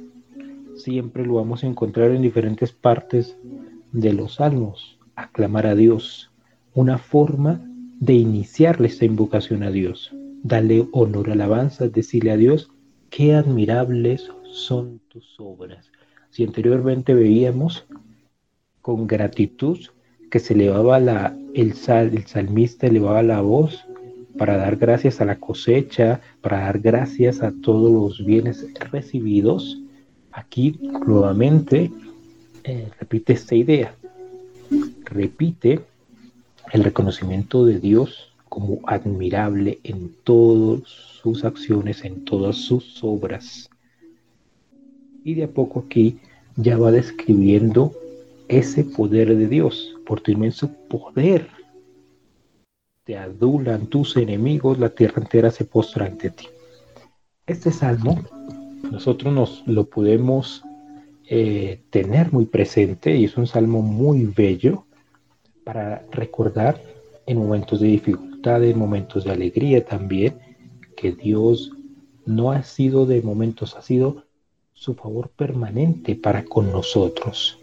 siempre 0.76 1.26
lo 1.26 1.34
vamos 1.34 1.62
a 1.62 1.66
encontrar 1.66 2.10
en 2.12 2.22
diferentes 2.22 2.72
partes 2.72 3.36
de 3.92 4.14
los 4.14 4.36
salmos. 4.36 4.98
Aclamar 5.14 5.66
a 5.66 5.74
Dios, 5.74 6.30
una 6.72 6.96
forma 6.96 7.60
de 8.00 8.14
iniciarle 8.14 8.88
esta 8.88 9.04
invocación 9.04 9.62
a 9.62 9.70
Dios. 9.70 10.10
Dale 10.42 10.88
honor, 10.92 11.28
alabanza, 11.28 11.86
decirle 11.86 12.30
a 12.30 12.38
Dios, 12.38 12.70
qué 13.10 13.34
admirables 13.34 14.26
son 14.50 15.02
tus 15.08 15.38
obras. 15.38 15.92
Si 16.30 16.44
anteriormente 16.44 17.12
veíamos 17.12 17.84
con 18.80 19.06
gratitud 19.06 19.78
que 20.32 20.38
se 20.38 20.54
elevaba 20.54 20.98
la, 20.98 21.36
el, 21.52 21.74
sal, 21.74 22.14
el 22.14 22.26
salmista 22.26 22.86
elevaba 22.86 23.22
la 23.22 23.42
voz 23.42 23.84
para 24.38 24.56
dar 24.56 24.76
gracias 24.76 25.20
a 25.20 25.26
la 25.26 25.38
cosecha, 25.38 26.22
para 26.40 26.60
dar 26.60 26.78
gracias 26.78 27.42
a 27.42 27.52
todos 27.62 27.92
los 27.92 28.24
bienes 28.24 28.66
recibidos, 28.90 29.78
aquí 30.32 30.80
nuevamente 31.06 31.92
eh, 32.64 32.88
repite 32.98 33.34
esta 33.34 33.54
idea, 33.54 33.94
repite 35.04 35.80
el 36.72 36.82
reconocimiento 36.82 37.66
de 37.66 37.78
Dios 37.78 38.32
como 38.48 38.80
admirable 38.86 39.80
en 39.84 40.14
todas 40.24 40.88
sus 40.88 41.44
acciones, 41.44 42.06
en 42.06 42.24
todas 42.24 42.56
sus 42.56 43.04
obras. 43.04 43.68
Y 45.24 45.34
de 45.34 45.44
a 45.44 45.48
poco 45.48 45.80
aquí 45.80 46.16
ya 46.56 46.78
va 46.78 46.90
describiendo 46.90 47.92
ese 48.48 48.82
poder 48.84 49.36
de 49.36 49.48
Dios, 49.48 49.91
por 50.06 50.20
tu 50.20 50.30
inmenso 50.30 50.70
poder. 50.88 51.48
Te 53.04 53.16
adulan 53.16 53.86
tus 53.86 54.16
enemigos, 54.16 54.78
la 54.78 54.90
tierra 54.90 55.22
entera 55.22 55.50
se 55.50 55.64
postra 55.64 56.06
ante 56.06 56.30
ti. 56.30 56.46
Este 57.46 57.72
salmo 57.72 58.22
nosotros 58.90 59.32
nos 59.32 59.66
lo 59.66 59.84
podemos 59.84 60.62
eh, 61.28 61.80
tener 61.90 62.32
muy 62.32 62.46
presente 62.46 63.16
y 63.16 63.24
es 63.24 63.36
un 63.36 63.46
salmo 63.46 63.80
muy 63.82 64.26
bello 64.26 64.84
para 65.64 66.04
recordar 66.10 66.80
en 67.26 67.38
momentos 67.38 67.80
de 67.80 67.88
dificultad, 67.88 68.62
en 68.64 68.78
momentos 68.78 69.24
de 69.24 69.30
alegría 69.30 69.84
también, 69.84 70.38
que 70.96 71.12
Dios 71.12 71.72
no 72.26 72.52
ha 72.52 72.62
sido 72.62 73.06
de 73.06 73.22
momentos, 73.22 73.76
ha 73.76 73.82
sido 73.82 74.24
su 74.74 74.94
favor 74.94 75.30
permanente 75.30 76.16
para 76.16 76.44
con 76.44 76.70
nosotros. 76.72 77.61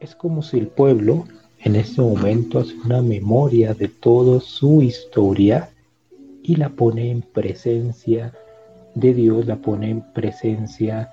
Es 0.00 0.14
como 0.14 0.42
si 0.42 0.58
el 0.58 0.68
pueblo 0.68 1.26
en 1.62 1.76
este 1.76 2.00
momento 2.00 2.60
hace 2.60 2.74
una 2.84 3.02
memoria 3.02 3.74
de 3.74 3.88
toda 3.88 4.40
su 4.40 4.80
historia 4.80 5.70
y 6.42 6.56
la 6.56 6.70
pone 6.70 7.10
en 7.10 7.20
presencia 7.20 8.32
de 8.94 9.12
Dios, 9.12 9.46
la 9.46 9.56
pone 9.56 9.90
en 9.90 10.00
presencia 10.12 11.12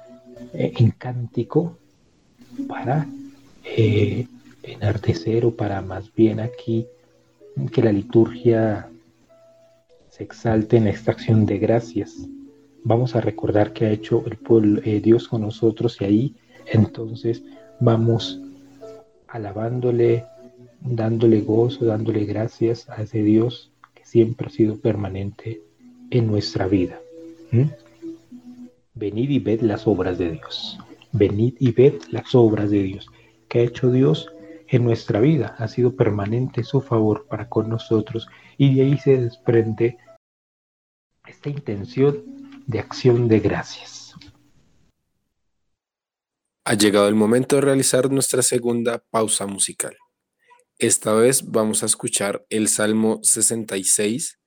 eh, 0.53 0.71
en 0.77 0.91
cántico 0.91 1.77
para 2.67 3.07
eh, 3.65 4.25
enardecer 4.63 5.45
o 5.45 5.51
para 5.51 5.81
más 5.81 6.13
bien 6.15 6.39
aquí 6.39 6.88
que 7.73 7.83
la 7.83 7.91
liturgia 7.91 8.89
se 10.09 10.23
exalte 10.23 10.77
en 10.77 10.88
esta 10.88 11.11
acción 11.11 11.45
de 11.45 11.57
gracias. 11.57 12.15
Vamos 12.85 13.15
a 13.15 13.21
recordar 13.21 13.73
que 13.73 13.85
ha 13.85 13.91
hecho 13.91 14.23
el 14.25 14.38
pueblo, 14.38 14.81
eh, 14.85 15.01
Dios 15.01 15.27
con 15.27 15.41
nosotros 15.41 15.97
y 15.99 16.05
ahí 16.05 16.35
entonces 16.67 17.43
vamos 17.81 18.39
alabándole, 19.28 20.25
dándole 20.82 21.41
gozo, 21.41 21.86
dándole 21.86 22.25
gracias 22.25 22.89
a 22.89 23.01
ese 23.01 23.23
Dios 23.23 23.71
que 23.93 24.05
siempre 24.05 24.47
ha 24.47 24.49
sido 24.49 24.80
permanente 24.80 25.61
en 26.09 26.28
nuestra 26.28 26.67
vida. 26.67 26.99
¿Mm? 27.51 27.69
Venid 28.93 29.30
y 29.30 29.39
ved 29.39 29.61
las 29.61 29.88
obras 29.88 30.17
de 30.17 30.32
Dios. 30.32 30.80
Venid 31.11 31.55
y 31.59 31.71
ved 31.71 32.01
las 32.11 32.34
obras 32.36 32.71
de 32.71 32.84
Dios. 32.84 33.07
que 33.47 33.59
ha 33.59 33.63
hecho 33.63 33.91
Dios 33.91 34.30
en 34.67 34.84
nuestra 34.84 35.21
vida? 35.21 35.55
Ha 35.57 35.67
sido 35.67 35.95
permanente 35.95 36.63
su 36.63 36.82
favor 36.82 37.28
para 37.30 37.47
con 37.47 37.69
nosotros 37.69 38.28
y 38.57 38.75
de 38.75 38.82
ahí 38.82 38.97
se 38.97 39.17
desprende 39.17 39.97
esta 41.25 41.49
intención 41.49 42.23
de 42.65 42.80
acción 42.80 43.28
de 43.28 43.39
gracias. 43.39 44.06
Ha 46.70 46.74
llegado 46.74 47.07
el 47.07 47.15
momento 47.15 47.55
de 47.55 47.61
realizar 47.61 48.11
nuestra 48.11 48.41
segunda 48.41 49.01
pausa 49.09 49.47
musical. 49.47 49.95
Esta 50.78 51.13
vez 51.13 51.49
vamos 51.49 51.82
a 51.82 51.86
escuchar 51.86 52.45
el 52.49 52.68
Salmo 52.68 53.22
66, 53.24 54.38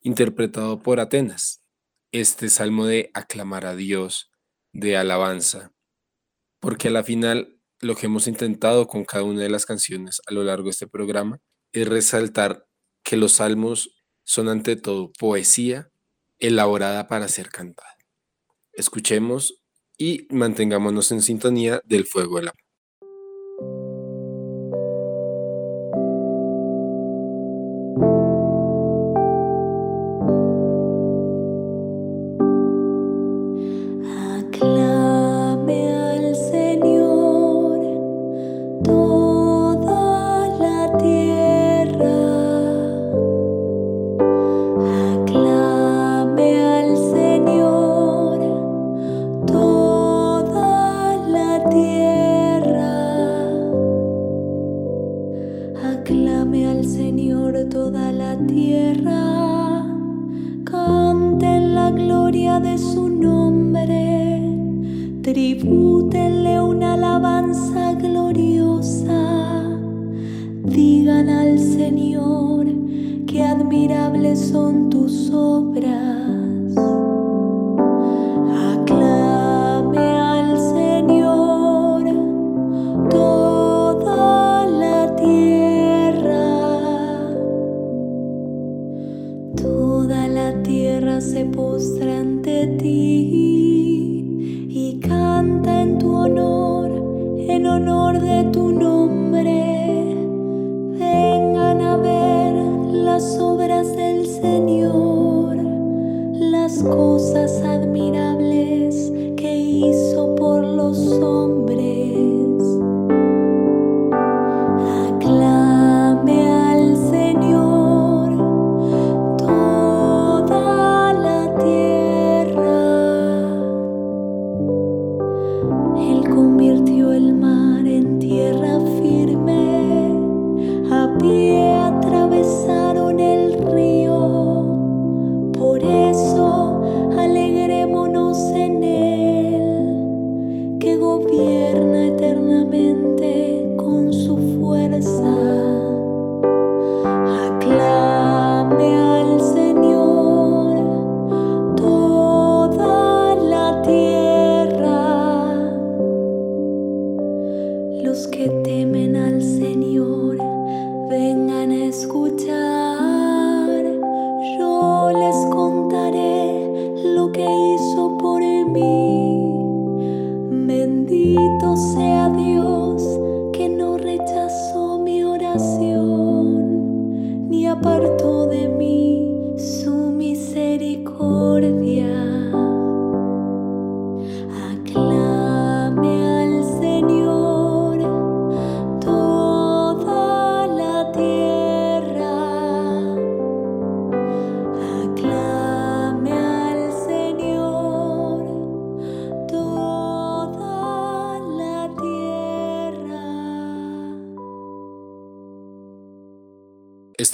interpretado 0.00 0.84
por 0.84 1.00
Atenas 1.00 1.64
este 2.12 2.48
salmo 2.48 2.86
de 2.86 3.10
aclamar 3.12 3.66
a 3.66 3.74
Dios, 3.74 4.30
de 4.72 4.96
alabanza, 4.96 5.72
porque 6.60 6.86
a 6.86 6.90
la 6.92 7.02
final 7.02 7.60
lo 7.80 7.96
que 7.96 8.06
hemos 8.06 8.28
intentado 8.28 8.86
con 8.86 9.04
cada 9.04 9.24
una 9.24 9.40
de 9.40 9.50
las 9.50 9.66
canciones 9.66 10.22
a 10.28 10.32
lo 10.32 10.44
largo 10.44 10.66
de 10.66 10.70
este 10.70 10.86
programa 10.86 11.40
es 11.72 11.88
resaltar 11.88 12.68
que 13.02 13.16
los 13.16 13.32
salmos 13.32 13.96
son 14.22 14.48
ante 14.48 14.76
todo 14.76 15.10
poesía 15.18 15.90
elaborada 16.38 17.08
para 17.08 17.26
ser 17.26 17.48
cantada. 17.48 17.96
Escuchemos 18.74 19.63
y 19.98 20.26
mantengámonos 20.30 21.12
en 21.12 21.22
sintonía 21.22 21.80
del 21.84 22.06
fuego 22.06 22.38
del 22.38 22.48
amor. 22.48 22.63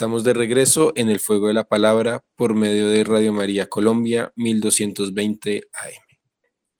Estamos 0.00 0.24
de 0.24 0.32
regreso 0.32 0.94
en 0.96 1.10
el 1.10 1.20
fuego 1.20 1.48
de 1.48 1.52
la 1.52 1.68
palabra 1.68 2.24
por 2.34 2.54
medio 2.54 2.88
de 2.88 3.04
Radio 3.04 3.34
María 3.34 3.68
Colombia 3.68 4.32
1220 4.34 5.68
AM. 5.74 6.18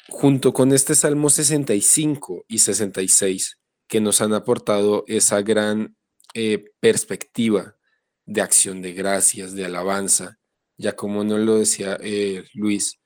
Junto 0.09 0.55
con 0.55 0.73
este 0.73 0.95
Salmo 0.95 1.29
65 1.29 2.47
y 2.49 2.61
66 2.61 3.59
que 3.87 4.01
nos 4.01 4.23
han 4.23 4.33
aportado 4.33 5.05
esa 5.07 5.43
gran 5.43 5.99
eh, 6.33 6.65
perspectiva 6.81 7.77
de 8.25 8.41
acción 8.41 8.81
de 8.81 8.95
gracias, 8.95 9.53
de 9.53 9.67
alabanza, 9.67 10.39
ya 10.79 10.97
como 10.97 11.23
nos 11.23 11.41
lo 11.41 11.59
decía 11.59 11.99
eh, 12.01 12.45
Luis, 12.55 13.01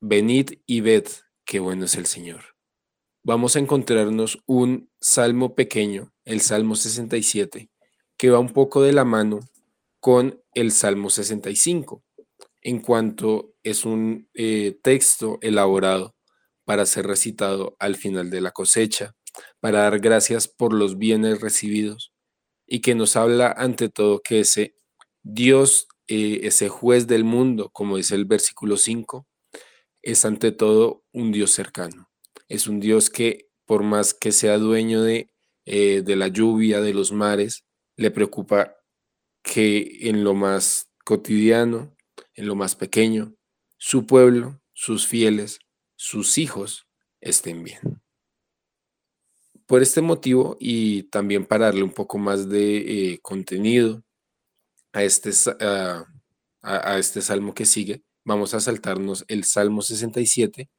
venid 0.00 0.52
y 0.66 0.82
ved 0.82 1.08
qué 1.44 1.58
bueno 1.58 1.86
es 1.86 1.96
el 1.96 2.06
Señor. 2.06 2.44
Vamos 3.24 3.56
a 3.56 3.58
encontrarnos 3.58 4.38
un 4.46 4.88
salmo 5.00 5.56
pequeño, 5.56 6.12
el 6.24 6.42
Salmo 6.42 6.76
67, 6.76 7.70
que 8.18 8.30
va 8.30 8.40
un 8.40 8.52
poco 8.52 8.82
de 8.82 8.92
la 8.92 9.04
mano 9.04 9.40
con 10.00 10.42
el 10.54 10.72
Salmo 10.72 11.08
65, 11.08 12.02
en 12.60 12.80
cuanto 12.80 13.54
es 13.62 13.84
un 13.84 14.28
eh, 14.34 14.78
texto 14.82 15.38
elaborado 15.40 16.16
para 16.64 16.84
ser 16.84 17.06
recitado 17.06 17.76
al 17.78 17.96
final 17.96 18.28
de 18.30 18.40
la 18.40 18.50
cosecha, 18.50 19.14
para 19.60 19.82
dar 19.82 20.00
gracias 20.00 20.48
por 20.48 20.74
los 20.74 20.98
bienes 20.98 21.40
recibidos 21.40 22.12
y 22.66 22.80
que 22.80 22.94
nos 22.94 23.16
habla 23.16 23.54
ante 23.56 23.88
todo 23.88 24.20
que 24.20 24.40
ese 24.40 24.74
Dios, 25.22 25.86
eh, 26.08 26.40
ese 26.42 26.68
juez 26.68 27.06
del 27.06 27.24
mundo, 27.24 27.70
como 27.72 27.96
dice 27.96 28.16
el 28.16 28.24
versículo 28.24 28.76
5, 28.76 29.26
es 30.02 30.24
ante 30.24 30.52
todo 30.52 31.04
un 31.12 31.32
Dios 31.32 31.52
cercano. 31.52 32.10
Es 32.48 32.66
un 32.66 32.80
Dios 32.80 33.10
que 33.10 33.48
por 33.64 33.82
más 33.82 34.14
que 34.14 34.32
sea 34.32 34.58
dueño 34.58 35.02
de, 35.02 35.30
eh, 35.66 36.02
de 36.04 36.16
la 36.16 36.28
lluvia, 36.28 36.80
de 36.80 36.94
los 36.94 37.12
mares, 37.12 37.64
le 37.98 38.12
preocupa 38.12 38.76
que 39.42 40.08
en 40.08 40.22
lo 40.24 40.32
más 40.32 40.88
cotidiano, 41.04 41.94
en 42.34 42.46
lo 42.46 42.54
más 42.54 42.76
pequeño, 42.76 43.34
su 43.76 44.06
pueblo, 44.06 44.62
sus 44.72 45.06
fieles, 45.06 45.58
sus 45.96 46.38
hijos 46.38 46.86
estén 47.20 47.64
bien. 47.64 48.00
Por 49.66 49.82
este 49.82 50.00
motivo 50.00 50.56
y 50.60 51.02
también 51.04 51.44
para 51.44 51.66
darle 51.66 51.82
un 51.82 51.92
poco 51.92 52.18
más 52.18 52.48
de 52.48 52.76
eh, 53.12 53.18
contenido 53.20 54.04
a 54.92 55.02
este, 55.02 55.30
a 56.62 56.98
este 56.98 57.20
salmo 57.20 57.52
que 57.52 57.66
sigue, 57.66 58.04
vamos 58.24 58.54
a 58.54 58.60
saltarnos 58.60 59.24
el 59.26 59.42
Salmo 59.42 59.82
67 59.82 60.70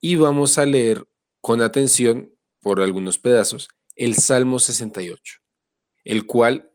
y 0.00 0.16
vamos 0.16 0.58
a 0.58 0.66
leer 0.66 1.06
con 1.40 1.62
atención 1.62 2.34
por 2.60 2.80
algunos 2.80 3.18
pedazos 3.18 3.68
el 3.94 4.16
Salmo 4.16 4.58
68 4.58 5.40
el 6.04 6.26
cual 6.26 6.70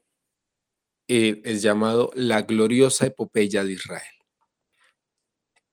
eh, 1.07 1.41
es 1.43 1.61
llamado 1.61 2.11
la 2.15 2.41
gloriosa 2.41 3.05
epopeya 3.05 3.63
de 3.63 3.73
Israel. 3.73 4.03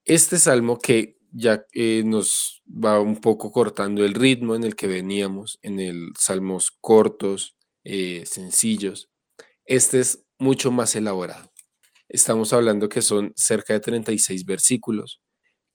Este 0.05 0.37
salmo 0.37 0.79
que 0.79 1.17
ya 1.31 1.65
eh, 1.73 2.03
nos 2.05 2.61
va 2.67 2.99
un 2.99 3.19
poco 3.19 3.51
cortando 3.51 4.05
el 4.05 4.13
ritmo 4.13 4.55
en 4.55 4.63
el 4.63 4.75
que 4.75 4.87
veníamos, 4.87 5.57
en 5.61 5.79
el 5.79 6.09
salmos 6.19 6.71
cortos, 6.79 7.55
eh, 7.83 8.23
sencillos, 8.25 9.09
este 9.65 9.99
es 9.99 10.25
mucho 10.37 10.71
más 10.71 10.95
elaborado. 10.95 11.51
Estamos 12.09 12.53
hablando 12.53 12.89
que 12.89 13.01
son 13.01 13.33
cerca 13.35 13.73
de 13.73 13.79
36 13.79 14.45
versículos 14.45 15.21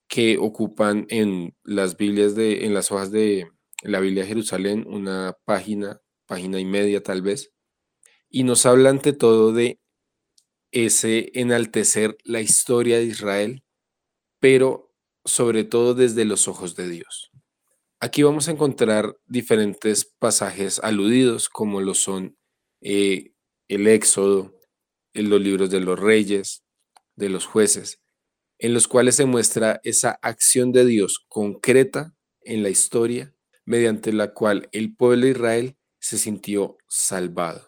que 0.08 0.38
ocupan 0.38 1.06
en 1.10 1.56
las 1.64 1.96
Biblias 1.96 2.34
de, 2.34 2.64
en 2.64 2.74
las 2.74 2.92
hojas 2.92 3.10
de 3.10 3.48
la 3.82 4.00
Biblia 4.00 4.22
de 4.22 4.28
Jerusalén, 4.28 4.84
una 4.88 5.36
página, 5.44 6.00
página 6.26 6.60
y 6.60 6.64
media 6.64 7.02
tal 7.02 7.22
vez, 7.22 7.52
y 8.30 8.44
nos 8.44 8.66
habla 8.66 8.90
ante 8.90 9.12
todo 9.12 9.52
de 9.52 9.80
ese 10.70 11.30
enaltecer 11.34 12.18
la 12.24 12.40
historia 12.40 12.98
de 12.98 13.04
Israel, 13.04 13.64
pero 14.40 14.92
sobre 15.24 15.64
todo 15.64 15.94
desde 15.94 16.24
los 16.24 16.48
ojos 16.48 16.76
de 16.76 16.88
Dios. 16.88 17.30
Aquí 18.00 18.22
vamos 18.22 18.48
a 18.48 18.52
encontrar 18.52 19.18
diferentes 19.26 20.04
pasajes 20.04 20.78
aludidos, 20.80 21.48
como 21.48 21.80
lo 21.80 21.94
son 21.94 22.36
eh, 22.80 23.32
el 23.66 23.86
Éxodo, 23.86 24.54
en 25.14 25.30
los 25.30 25.40
libros 25.40 25.70
de 25.70 25.80
los 25.80 25.98
reyes, 25.98 26.62
de 27.16 27.28
los 27.28 27.44
jueces, 27.46 28.00
en 28.58 28.72
los 28.72 28.86
cuales 28.86 29.16
se 29.16 29.24
muestra 29.24 29.80
esa 29.82 30.18
acción 30.22 30.70
de 30.70 30.84
Dios 30.84 31.24
concreta 31.28 32.14
en 32.42 32.62
la 32.62 32.68
historia, 32.68 33.34
mediante 33.64 34.12
la 34.12 34.32
cual 34.32 34.68
el 34.72 34.94
pueblo 34.94 35.24
de 35.24 35.32
Israel 35.32 35.76
se 35.98 36.18
sintió 36.18 36.78
salvado 36.86 37.67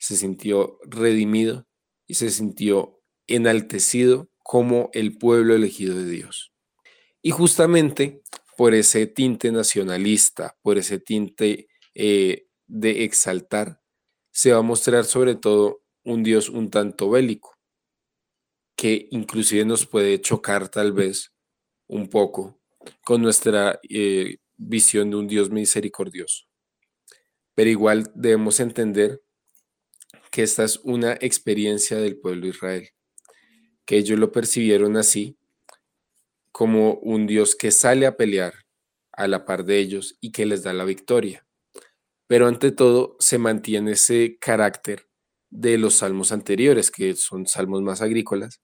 se 0.00 0.16
sintió 0.16 0.78
redimido 0.82 1.66
y 2.06 2.14
se 2.14 2.30
sintió 2.30 3.00
enaltecido 3.28 4.30
como 4.42 4.90
el 4.94 5.16
pueblo 5.18 5.54
elegido 5.54 5.96
de 5.96 6.06
Dios. 6.06 6.52
Y 7.22 7.30
justamente 7.30 8.22
por 8.56 8.74
ese 8.74 9.06
tinte 9.06 9.52
nacionalista, 9.52 10.56
por 10.62 10.78
ese 10.78 10.98
tinte 10.98 11.68
eh, 11.94 12.46
de 12.66 13.04
exaltar, 13.04 13.80
se 14.32 14.52
va 14.52 14.58
a 14.58 14.62
mostrar 14.62 15.04
sobre 15.04 15.34
todo 15.34 15.82
un 16.02 16.22
Dios 16.22 16.48
un 16.48 16.70
tanto 16.70 17.10
bélico, 17.10 17.58
que 18.76 19.06
inclusive 19.10 19.64
nos 19.66 19.86
puede 19.86 20.20
chocar 20.20 20.68
tal 20.70 20.92
vez 20.92 21.34
un 21.86 22.08
poco 22.08 22.58
con 23.04 23.20
nuestra 23.20 23.78
eh, 23.88 24.38
visión 24.56 25.10
de 25.10 25.16
un 25.16 25.28
Dios 25.28 25.50
misericordioso. 25.50 26.46
Pero 27.54 27.68
igual 27.68 28.10
debemos 28.14 28.60
entender 28.60 29.20
que 30.30 30.42
esta 30.42 30.64
es 30.64 30.78
una 30.84 31.12
experiencia 31.20 31.98
del 31.98 32.18
pueblo 32.18 32.42
de 32.42 32.48
Israel, 32.48 32.88
que 33.84 33.98
ellos 33.98 34.18
lo 34.18 34.32
percibieron 34.32 34.96
así, 34.96 35.36
como 36.52 36.94
un 36.94 37.26
Dios 37.26 37.56
que 37.56 37.70
sale 37.70 38.06
a 38.06 38.16
pelear 38.16 38.54
a 39.12 39.28
la 39.28 39.44
par 39.44 39.64
de 39.64 39.78
ellos 39.78 40.16
y 40.20 40.32
que 40.32 40.46
les 40.46 40.62
da 40.62 40.72
la 40.72 40.84
victoria. 40.84 41.46
Pero 42.26 42.46
ante 42.46 42.70
todo 42.70 43.16
se 43.18 43.38
mantiene 43.38 43.92
ese 43.92 44.38
carácter 44.40 45.08
de 45.50 45.78
los 45.78 45.96
salmos 45.96 46.32
anteriores, 46.32 46.90
que 46.90 47.14
son 47.16 47.46
salmos 47.46 47.82
más 47.82 48.02
agrícolas, 48.02 48.60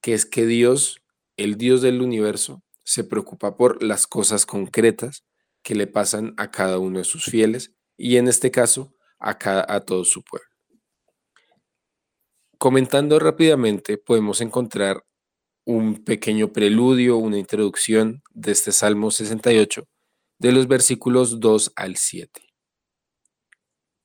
que 0.00 0.14
es 0.14 0.24
que 0.24 0.46
Dios, 0.46 1.02
el 1.36 1.56
Dios 1.56 1.82
del 1.82 2.00
universo, 2.00 2.62
se 2.84 3.04
preocupa 3.04 3.56
por 3.56 3.82
las 3.82 4.06
cosas 4.06 4.46
concretas 4.46 5.24
que 5.62 5.74
le 5.74 5.86
pasan 5.86 6.34
a 6.36 6.50
cada 6.50 6.78
uno 6.78 6.98
de 6.98 7.04
sus 7.04 7.24
fieles 7.24 7.74
y 7.96 8.16
en 8.16 8.28
este 8.28 8.50
caso 8.50 8.94
a, 9.18 9.36
a 9.68 9.80
todo 9.80 10.04
su 10.04 10.24
pueblo. 10.24 10.51
Comentando 12.62 13.18
rápidamente, 13.18 13.98
podemos 13.98 14.40
encontrar 14.40 15.04
un 15.66 16.04
pequeño 16.04 16.52
preludio, 16.52 17.16
una 17.16 17.36
introducción 17.36 18.22
de 18.30 18.52
este 18.52 18.70
Salmo 18.70 19.10
68, 19.10 19.88
de 20.38 20.52
los 20.52 20.68
versículos 20.68 21.40
2 21.40 21.72
al 21.74 21.96
7. 21.96 22.40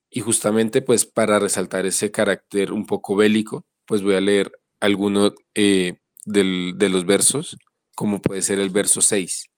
Y 0.10 0.22
justamente 0.22 0.82
pues 0.82 1.06
para 1.06 1.38
resaltar 1.38 1.86
ese 1.86 2.10
carácter 2.10 2.74
un 2.74 2.88
poco 2.88 3.16
bélico, 3.16 3.64
pues 3.86 4.02
voy 4.02 4.16
a 4.16 4.22
leer 4.22 4.52
alguno 4.80 5.36
eh, 5.54 6.00
de 6.26 6.90
los 6.90 7.06
versos, 7.06 7.60
como 7.96 8.24
puede 8.24 8.42
ser 8.42 8.58
el 8.60 8.72
verso 8.72 9.02
6. 9.02 9.52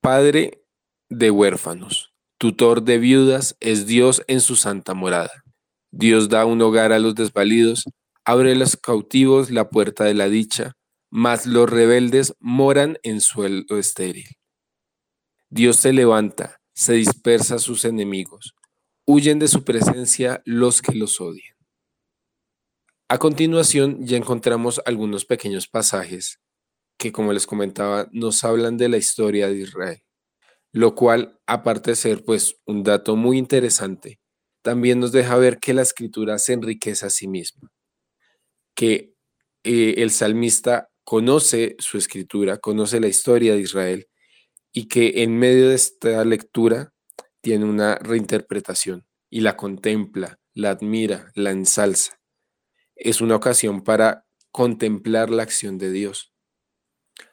Padre 0.00 0.62
de 1.10 1.30
huérfanos, 1.30 2.14
tutor 2.38 2.82
de 2.82 2.96
viudas, 2.96 3.58
es 3.60 3.86
Dios 3.86 4.22
en 4.26 4.40
su 4.40 4.56
santa 4.56 4.94
morada. 4.94 5.45
Dios 5.98 6.28
da 6.28 6.44
un 6.44 6.60
hogar 6.60 6.92
a 6.92 6.98
los 6.98 7.14
desvalidos, 7.14 7.84
abre 8.22 8.52
a 8.52 8.54
los 8.54 8.76
cautivos 8.76 9.50
la 9.50 9.70
puerta 9.70 10.04
de 10.04 10.12
la 10.12 10.28
dicha, 10.28 10.74
mas 11.10 11.46
los 11.46 11.70
rebeldes 11.70 12.34
moran 12.38 12.98
en 13.02 13.22
suelo 13.22 13.78
estéril. 13.78 14.28
Dios 15.48 15.76
se 15.76 15.94
levanta, 15.94 16.60
se 16.74 16.92
dispersa 16.92 17.54
a 17.54 17.58
sus 17.58 17.86
enemigos, 17.86 18.54
huyen 19.06 19.38
de 19.38 19.48
su 19.48 19.64
presencia 19.64 20.42
los 20.44 20.82
que 20.82 20.92
los 20.92 21.18
odian. 21.18 21.56
A 23.08 23.16
continuación 23.16 24.06
ya 24.06 24.18
encontramos 24.18 24.82
algunos 24.84 25.24
pequeños 25.24 25.66
pasajes 25.66 26.40
que, 26.98 27.10
como 27.10 27.32
les 27.32 27.46
comentaba, 27.46 28.06
nos 28.12 28.44
hablan 28.44 28.76
de 28.76 28.90
la 28.90 28.98
historia 28.98 29.48
de 29.48 29.60
Israel, 29.60 30.02
lo 30.72 30.94
cual, 30.94 31.40
aparte 31.46 31.92
de 31.92 31.96
ser 31.96 32.22
pues 32.22 32.60
un 32.66 32.82
dato 32.82 33.16
muy 33.16 33.38
interesante, 33.38 34.20
también 34.66 34.98
nos 34.98 35.12
deja 35.12 35.36
ver 35.36 35.60
que 35.60 35.72
la 35.72 35.82
escritura 35.82 36.40
se 36.40 36.52
enriquece 36.52 37.06
a 37.06 37.10
sí 37.10 37.28
misma, 37.28 37.70
que 38.74 39.14
eh, 39.62 39.94
el 39.98 40.10
salmista 40.10 40.90
conoce 41.04 41.76
su 41.78 41.98
escritura, 41.98 42.56
conoce 42.56 42.98
la 42.98 43.06
historia 43.06 43.54
de 43.54 43.60
Israel 43.60 44.08
y 44.72 44.88
que 44.88 45.22
en 45.22 45.38
medio 45.38 45.68
de 45.68 45.76
esta 45.76 46.24
lectura 46.24 46.92
tiene 47.40 47.64
una 47.64 47.94
reinterpretación 47.94 49.06
y 49.30 49.42
la 49.42 49.56
contempla, 49.56 50.40
la 50.52 50.70
admira, 50.70 51.30
la 51.36 51.52
ensalza. 51.52 52.18
Es 52.96 53.20
una 53.20 53.36
ocasión 53.36 53.84
para 53.84 54.26
contemplar 54.50 55.30
la 55.30 55.44
acción 55.44 55.78
de 55.78 55.92
Dios. 55.92 56.32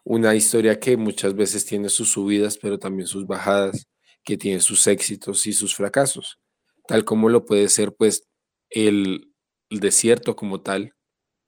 Una 0.04 0.36
historia 0.36 0.80
que 0.80 0.98
muchas 0.98 1.34
veces 1.34 1.66
tiene 1.66 1.90
sus 1.90 2.12
subidas, 2.12 2.60
pero 2.60 2.78
también 2.78 3.08
sus 3.08 3.26
bajadas, 3.26 3.88
que 4.24 4.38
tiene 4.38 4.60
sus 4.60 4.86
éxitos 4.86 5.48
y 5.48 5.54
sus 5.54 5.76
fracasos, 5.76 6.43
tal 6.88 7.06
como 7.06 7.30
lo 7.30 7.46
puede 7.46 7.70
ser 7.70 7.94
pues 7.94 8.24
el, 8.70 9.30
desierto 9.70 10.36
como 10.36 10.62
tal, 10.62 10.94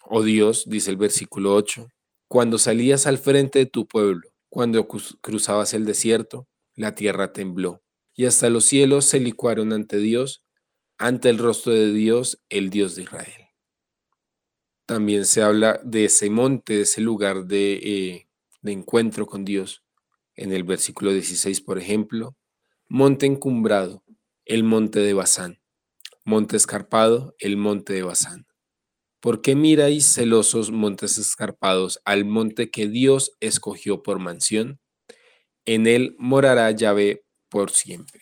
o 0.04 0.24
Dios, 0.24 0.66
dice 0.68 0.92
el 0.92 0.98
versículo 0.98 1.54
8, 1.54 1.88
cuando 2.28 2.58
salías 2.58 3.06
al 3.06 3.18
frente 3.18 3.60
de 3.60 3.66
tu 3.66 3.88
pueblo, 3.88 4.30
cuando 4.50 4.88
cruzabas 4.88 5.74
el 5.74 5.86
desierto, 5.86 6.48
la 6.76 6.96
tierra 6.96 7.34
tembló, 7.34 7.84
y 8.16 8.26
hasta 8.26 8.50
los 8.50 8.66
cielos 8.66 9.06
se 9.06 9.20
licuaron 9.20 9.74
ante 9.74 9.98
Dios, 9.98 10.44
ante 10.98 11.30
el 11.30 11.38
rostro 11.38 11.74
de 11.74 11.92
Dios, 11.92 12.42
el 12.50 12.70
Dios 12.70 12.96
de 12.96 13.04
Israel. 13.04 13.46
También 14.86 15.26
se 15.26 15.42
habla 15.42 15.80
de 15.84 16.06
ese 16.06 16.30
monte, 16.30 16.76
de 16.76 16.82
ese 16.82 17.02
lugar 17.02 17.46
de, 17.46 17.74
eh, 17.74 18.28
de 18.62 18.72
encuentro 18.72 19.26
con 19.26 19.44
Dios. 19.44 19.84
En 20.36 20.52
el 20.52 20.64
versículo 20.64 21.12
16, 21.12 21.62
por 21.62 21.80
ejemplo, 21.80 22.36
monte 22.88 23.26
encumbrado, 23.26 24.04
el 24.46 24.64
monte 24.64 25.00
de 25.00 25.14
Basán, 25.14 25.60
monte 26.24 26.56
escarpado, 26.56 27.36
el 27.40 27.58
monte 27.58 27.94
de 27.94 28.04
Basán. 28.04 28.46
¿Por 29.20 29.42
qué 29.42 29.56
miráis 29.56 30.14
celosos 30.14 30.72
montes 30.72 31.18
escarpados 31.18 32.00
al 32.06 32.26
monte 32.26 32.70
que 32.70 32.88
Dios 32.88 33.32
escogió 33.40 34.04
por 34.04 34.20
mansión? 34.20 34.80
En 35.66 35.88
él 35.88 36.16
morará 36.20 36.70
Yahvé 36.70 37.26
por 37.50 37.72
siempre. 37.72 38.22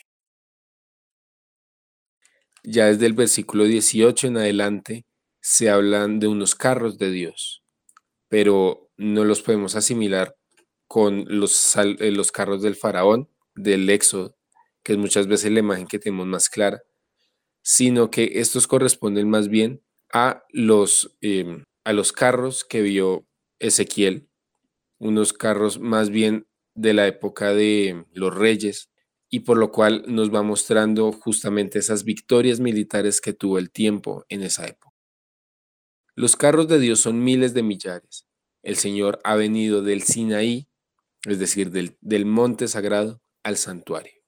Ya 2.64 2.86
desde 2.86 3.06
el 3.06 3.14
versículo 3.14 3.66
18 3.66 4.28
en 4.28 4.38
adelante 4.38 5.06
se 5.42 5.70
hablan 5.70 6.20
de 6.22 6.28
unos 6.28 6.56
carros 6.56 6.98
de 6.98 7.12
Dios, 7.12 7.66
pero 8.30 8.90
no 8.96 9.26
los 9.26 9.42
podemos 9.42 9.76
asimilar 9.76 10.38
con 10.88 11.26
los, 11.28 11.76
eh, 11.76 12.12
los 12.12 12.32
carros 12.32 12.62
del 12.62 12.78
faraón, 12.78 13.30
del 13.56 13.90
éxodo, 13.90 14.38
que 14.84 14.94
es 14.94 14.98
muchas 14.98 15.28
veces 15.28 15.52
la 15.52 15.60
imagen 15.60 15.88
que 15.88 16.00
tenemos 16.00 16.28
más 16.28 16.50
clara, 16.50 16.84
sino 17.62 18.12
que 18.12 18.32
estos 18.36 18.68
corresponden 18.68 19.30
más 19.30 19.48
bien 19.48 19.82
a 20.12 20.44
los, 20.50 21.16
em, 21.22 21.64
a 21.86 21.94
los 21.94 22.12
carros 22.12 22.64
que 22.64 22.82
vio 22.82 23.26
Ezequiel, 23.60 24.30
unos 25.00 25.34
carros 25.34 25.80
más 25.80 26.10
bien 26.10 26.48
de 26.76 26.94
la 26.94 27.08
época 27.08 27.54
de 27.54 28.06
los 28.14 28.36
reyes, 28.36 28.90
y 29.30 29.40
por 29.40 29.58
lo 29.58 29.72
cual 29.72 30.04
nos 30.08 30.34
va 30.34 30.44
mostrando 30.44 31.12
justamente 31.12 31.80
esas 31.80 32.04
victorias 32.04 32.60
militares 32.60 33.20
que 33.20 33.34
tuvo 33.34 33.58
el 33.58 33.72
tiempo 33.72 34.26
en 34.30 34.44
esa 34.44 34.66
época. 34.68 34.96
Los 36.16 36.36
carros 36.36 36.68
de 36.68 36.78
Dios 36.78 37.00
son 37.00 37.24
miles 37.24 37.56
de 37.56 37.64
millares. 37.64 38.28
El 38.62 38.76
Señor 38.76 39.20
ha 39.24 39.36
venido 39.36 39.82
del 39.82 40.04
Sinaí, 40.04 40.68
es 41.26 41.40
decir, 41.40 41.72
del, 41.72 41.98
del 42.02 42.26
monte 42.26 42.68
sagrado, 42.68 43.22
al 43.42 43.58
santuario. 43.58 44.23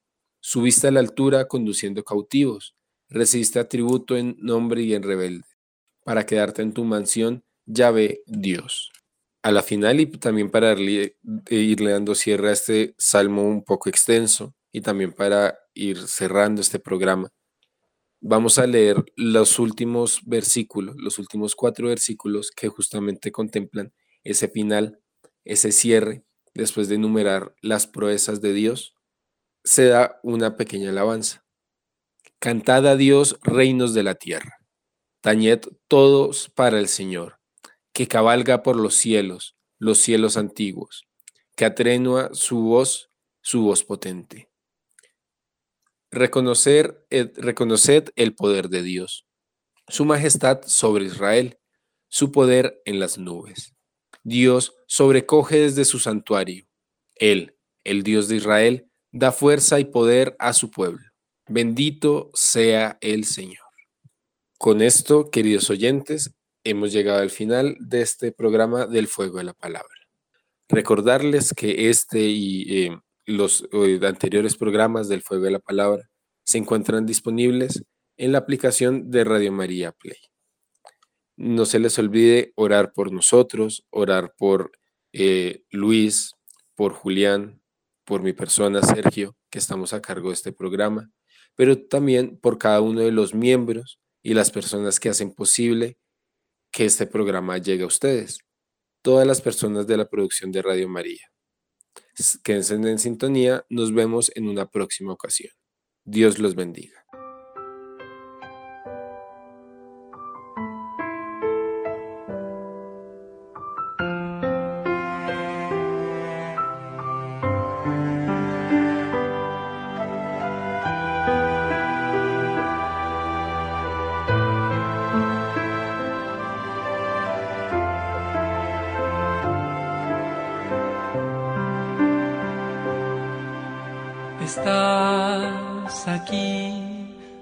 Subiste 0.48 0.88
a 0.88 0.92
la 0.92 1.00
altura 1.00 1.48
conduciendo 1.48 2.04
cautivos, 2.04 2.76
recibiste 3.10 3.58
atributo 3.58 4.16
en 4.16 4.38
nombre 4.40 4.84
y 4.84 4.94
en 4.94 5.02
rebelde 5.02 5.48
para 6.04 6.28
quedarte 6.28 6.62
en 6.62 6.72
tu 6.72 6.84
mansión, 6.84 7.44
llave 7.66 8.22
Dios. 8.28 8.92
A 9.42 9.52
la 9.52 9.64
final 9.64 10.00
y 10.00 10.06
también 10.06 10.52
para 10.52 10.74
irle, 10.74 11.18
irle 11.50 11.90
dando 11.90 12.14
cierre 12.14 12.50
a 12.50 12.52
este 12.52 12.94
salmo 13.00 13.42
un 13.42 13.64
poco 13.64 13.90
extenso 13.90 14.54
y 14.72 14.82
también 14.82 15.14
para 15.14 15.58
ir 15.74 15.98
cerrando 16.08 16.62
este 16.62 16.78
programa, 16.78 17.34
vamos 18.22 18.60
a 18.60 18.68
leer 18.68 19.04
los 19.16 19.58
últimos 19.58 20.22
versículos, 20.28 20.96
los 21.00 21.18
últimos 21.18 21.56
cuatro 21.56 21.88
versículos 21.88 22.52
que 22.52 22.68
justamente 22.68 23.32
contemplan 23.32 23.94
ese 24.24 24.48
final, 24.48 25.00
ese 25.44 25.72
cierre, 25.72 26.24
después 26.54 26.88
de 26.88 26.96
enumerar 26.96 27.56
las 27.62 27.88
proezas 27.88 28.42
de 28.42 28.54
Dios, 28.54 28.95
se 29.66 29.88
da 29.88 30.20
una 30.24 30.56
pequeña 30.56 30.92
alabanza. 30.92 31.44
Cantad 32.40 32.88
a 32.88 32.96
Dios, 32.96 33.40
reinos 33.42 33.94
de 33.94 34.04
la 34.04 34.16
tierra. 34.16 34.60
Tañed 35.22 35.62
todos 35.88 36.50
para 36.50 36.80
el 36.80 36.88
Señor, 36.88 37.40
que 37.92 38.08
cabalga 38.08 38.62
por 38.62 38.76
los 38.76 38.94
cielos, 38.94 39.58
los 39.80 39.98
cielos 39.98 40.38
antiguos, 40.38 41.08
que 41.56 41.66
atrenua 41.66 42.30
su 42.34 42.62
voz, 42.62 43.10
su 43.42 43.64
voz 43.64 43.84
potente. 43.84 44.52
Reconocer, 46.12 47.04
reconoced 47.10 48.12
el 48.16 48.36
poder 48.36 48.70
de 48.70 48.84
Dios, 48.84 49.26
su 49.88 50.06
majestad 50.06 50.62
sobre 50.66 51.06
Israel, 51.06 51.60
su 52.08 52.32
poder 52.32 52.82
en 52.86 53.00
las 53.00 53.18
nubes. 53.18 53.74
Dios 54.24 54.76
sobrecoge 54.88 55.58
desde 55.62 55.86
su 55.86 56.00
santuario. 56.00 56.68
Él, 57.16 57.58
el 57.84 58.04
Dios 58.04 58.28
de 58.28 58.36
Israel, 58.38 58.90
da 59.16 59.32
fuerza 59.32 59.80
y 59.80 59.86
poder 59.86 60.36
a 60.40 60.52
su 60.52 60.70
pueblo. 60.70 61.06
Bendito 61.48 62.32
sea 62.34 62.98
el 63.00 63.24
Señor. 63.24 63.64
Con 64.58 64.82
esto, 64.82 65.32
queridos 65.32 65.70
oyentes, 65.70 66.36
hemos 66.66 66.92
llegado 66.92 67.22
al 67.22 67.30
final 67.30 67.78
de 67.80 68.02
este 68.02 68.34
programa 68.34 68.88
del 68.88 69.08
Fuego 69.08 69.38
de 69.38 69.46
la 69.46 69.54
Palabra. 69.54 69.96
Recordarles 70.68 71.54
que 71.54 71.90
este 71.90 72.20
y 72.20 72.88
eh, 72.88 73.00
los 73.26 73.66
eh, 73.72 74.02
anteriores 74.06 74.58
programas 74.58 75.08
del 75.08 75.22
Fuego 75.22 75.46
de 75.46 75.52
la 75.52 75.60
Palabra 75.60 76.10
se 76.44 76.58
encuentran 76.58 77.06
disponibles 77.06 77.86
en 78.18 78.34
la 78.34 78.40
aplicación 78.40 79.12
de 79.12 79.24
Radio 79.24 79.54
María 79.54 79.94
Play. 79.94 80.18
No 81.38 81.66
se 81.66 81.80
les 81.80 81.98
olvide 82.00 82.52
orar 82.56 82.92
por 82.92 83.14
nosotros, 83.14 83.86
orar 83.92 84.34
por 84.38 84.72
eh, 85.14 85.64
Luis, 85.70 86.34
por 86.76 86.92
Julián, 86.92 87.62
por 88.06 88.22
mi 88.22 88.34
persona, 88.34 88.82
Sergio, 88.82 89.36
que 89.50 89.60
estamos 89.60 89.94
a 89.94 90.02
cargo 90.02 90.30
de 90.30 90.36
este 90.36 90.54
programa, 90.54 91.12
pero 91.56 91.78
también 91.88 92.38
por 92.38 92.58
cada 92.58 92.82
uno 92.82 93.02
de 93.02 93.12
los 93.12 93.34
miembros 93.34 94.00
y 94.22 94.34
las 94.34 94.52
personas 94.52 95.00
que 95.00 95.10
hacen 95.10 95.34
posible 95.34 95.98
que 96.72 96.86
este 96.86 97.08
programa 97.08 97.58
llegue 97.58 97.84
a 97.84 97.88
ustedes. 97.88 98.40
Todas 99.02 99.28
las 99.28 99.42
personas 99.42 99.88
de 99.88 99.98
la 99.98 100.10
producción 100.10 100.52
de 100.52 100.62
Radio 100.62 100.90
María. 100.90 101.32
Quédense 102.44 102.76
en 102.76 103.00
sintonía, 103.00 103.66
nos 103.70 103.94
vemos 103.94 104.32
en 104.36 104.48
una 104.48 104.68
próxima 104.68 105.14
ocasión. 105.14 105.54
Dios 106.04 106.40
los 106.40 106.56
bendiga. 106.56 107.05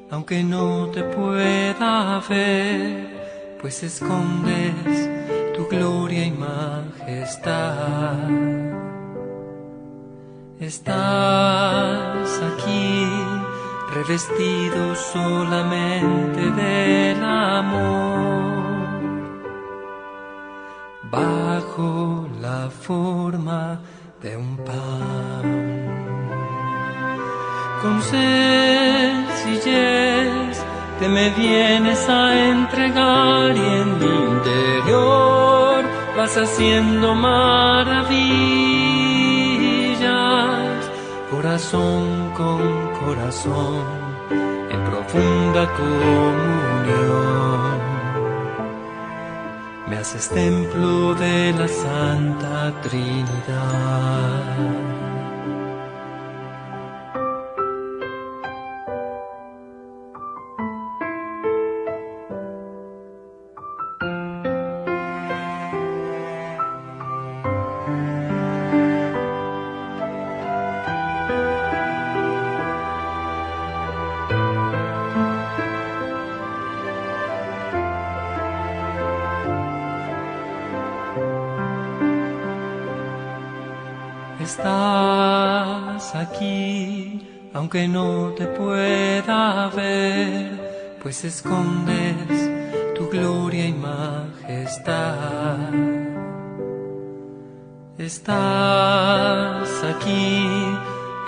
Aunque 0.09 0.43
no 0.43 0.87
te 0.89 1.03
pueda 1.03 2.21
ver, 2.29 3.57
pues 3.61 3.83
escondes 3.83 5.09
tu 5.55 5.67
gloria 5.67 6.25
y 6.25 6.31
majestad. 6.31 8.29
Estás 10.59 12.41
aquí 12.41 13.07
revestido 13.93 14.95
solamente 14.95 16.51
del 16.51 17.23
amor, 17.23 18.63
bajo 21.11 22.27
la 22.39 22.69
forma 22.69 23.79
de 24.21 24.37
un 24.37 24.57
pan 24.57 25.12
con 27.83 28.01
sencillez 28.01 29.13
te 30.99 31.07
me 31.09 31.29
vienes 31.31 32.07
a 32.07 32.49
entregar 32.49 33.57
y 33.57 33.59
en 33.59 33.99
mi 33.99 34.05
interior 34.05 35.83
vas 36.15 36.37
haciendo 36.37 37.13
maravillas, 37.13 38.09
corazón 41.29 42.31
con 42.37 42.61
corazón, 43.03 43.83
en 44.71 44.79
profunda 44.89 45.67
comunión. 45.75 47.83
me 49.89 49.97
haces 49.97 50.29
templo 50.29 51.13
de 51.15 51.51
la 51.51 51.67
Santa 51.67 52.71
Trinidad. 52.81 54.92
Aunque 87.53 87.87
no 87.87 88.33
te 88.35 88.47
pueda 88.47 89.69
ver, 89.69 90.97
pues 91.01 91.23
escondes 91.23 92.49
tu 92.95 93.07
gloria 93.09 93.67
y 93.67 93.73
majestad. 93.73 95.69
Estás 97.97 99.83
aquí, 99.83 100.47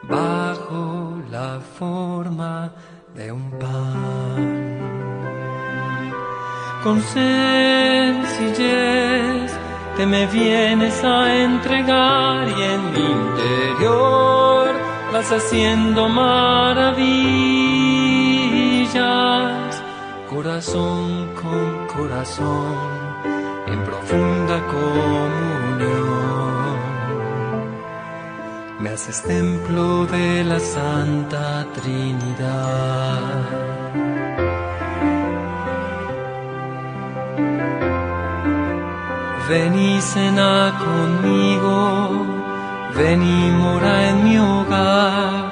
bajo 0.04 1.18
la 1.30 1.60
forma 1.78 2.72
de 3.14 3.32
un 3.34 3.52
pan 3.60 4.53
con 6.84 7.02
sencillez 7.02 8.44
te 9.96 10.06
me 10.06 10.28
vienes 10.28 11.04
a 11.04 11.34
entregar 11.34 12.48
y 12.50 12.62
en 12.62 12.92
mi 12.92 13.00
interior 13.00 14.68
vas 15.14 15.32
haciendo 15.32 16.10
maravillas, 16.10 17.02
corazón 20.30 21.30
con 21.42 21.88
corazón, 21.88 22.76
en 23.68 23.84
profunda 23.84 24.60
comunión. 24.68 26.04
Me 28.80 28.90
haces 28.90 29.24
templo 29.24 30.06
de 30.08 30.44
la 30.44 30.60
Santa 30.60 31.66
Trinidad. 31.76 33.64
Ven 39.50 39.78
y 39.78 40.00
cena 40.00 40.74
conmigo, 40.80 42.26
ven 42.96 43.22
y 43.22 43.52
mora 43.52 44.10
en 44.10 44.24
mi 44.24 44.38
hogar, 44.38 45.52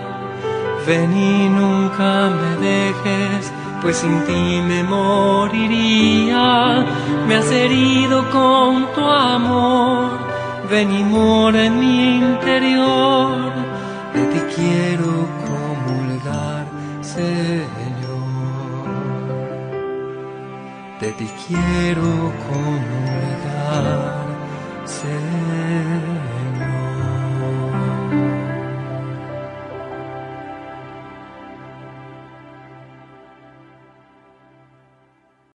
ven 0.88 1.12
y 1.12 1.50
nunca 1.50 2.30
me 2.30 2.68
dejes, 2.68 3.52
pues 3.82 3.98
sin 3.98 4.24
ti 4.24 4.62
me 4.66 4.82
moriría, 4.84 6.86
me 7.28 7.36
has 7.36 7.52
herido 7.52 8.30
con 8.30 8.88
tu 8.96 9.04
amor, 9.04 10.12
ven 10.70 10.96
y 10.96 11.04
mora 11.04 11.66
en 11.66 11.78
mi 11.78 12.16
interior, 12.16 13.52
de 14.14 14.26
ti 14.26 14.40
quiero 14.56 15.28
comulgar, 15.50 16.66
Señor, 17.02 17.68
de 21.02 21.12
ti 21.12 21.30
quiero 21.46 22.32
comulgar. 22.48 23.51
se 24.86 25.31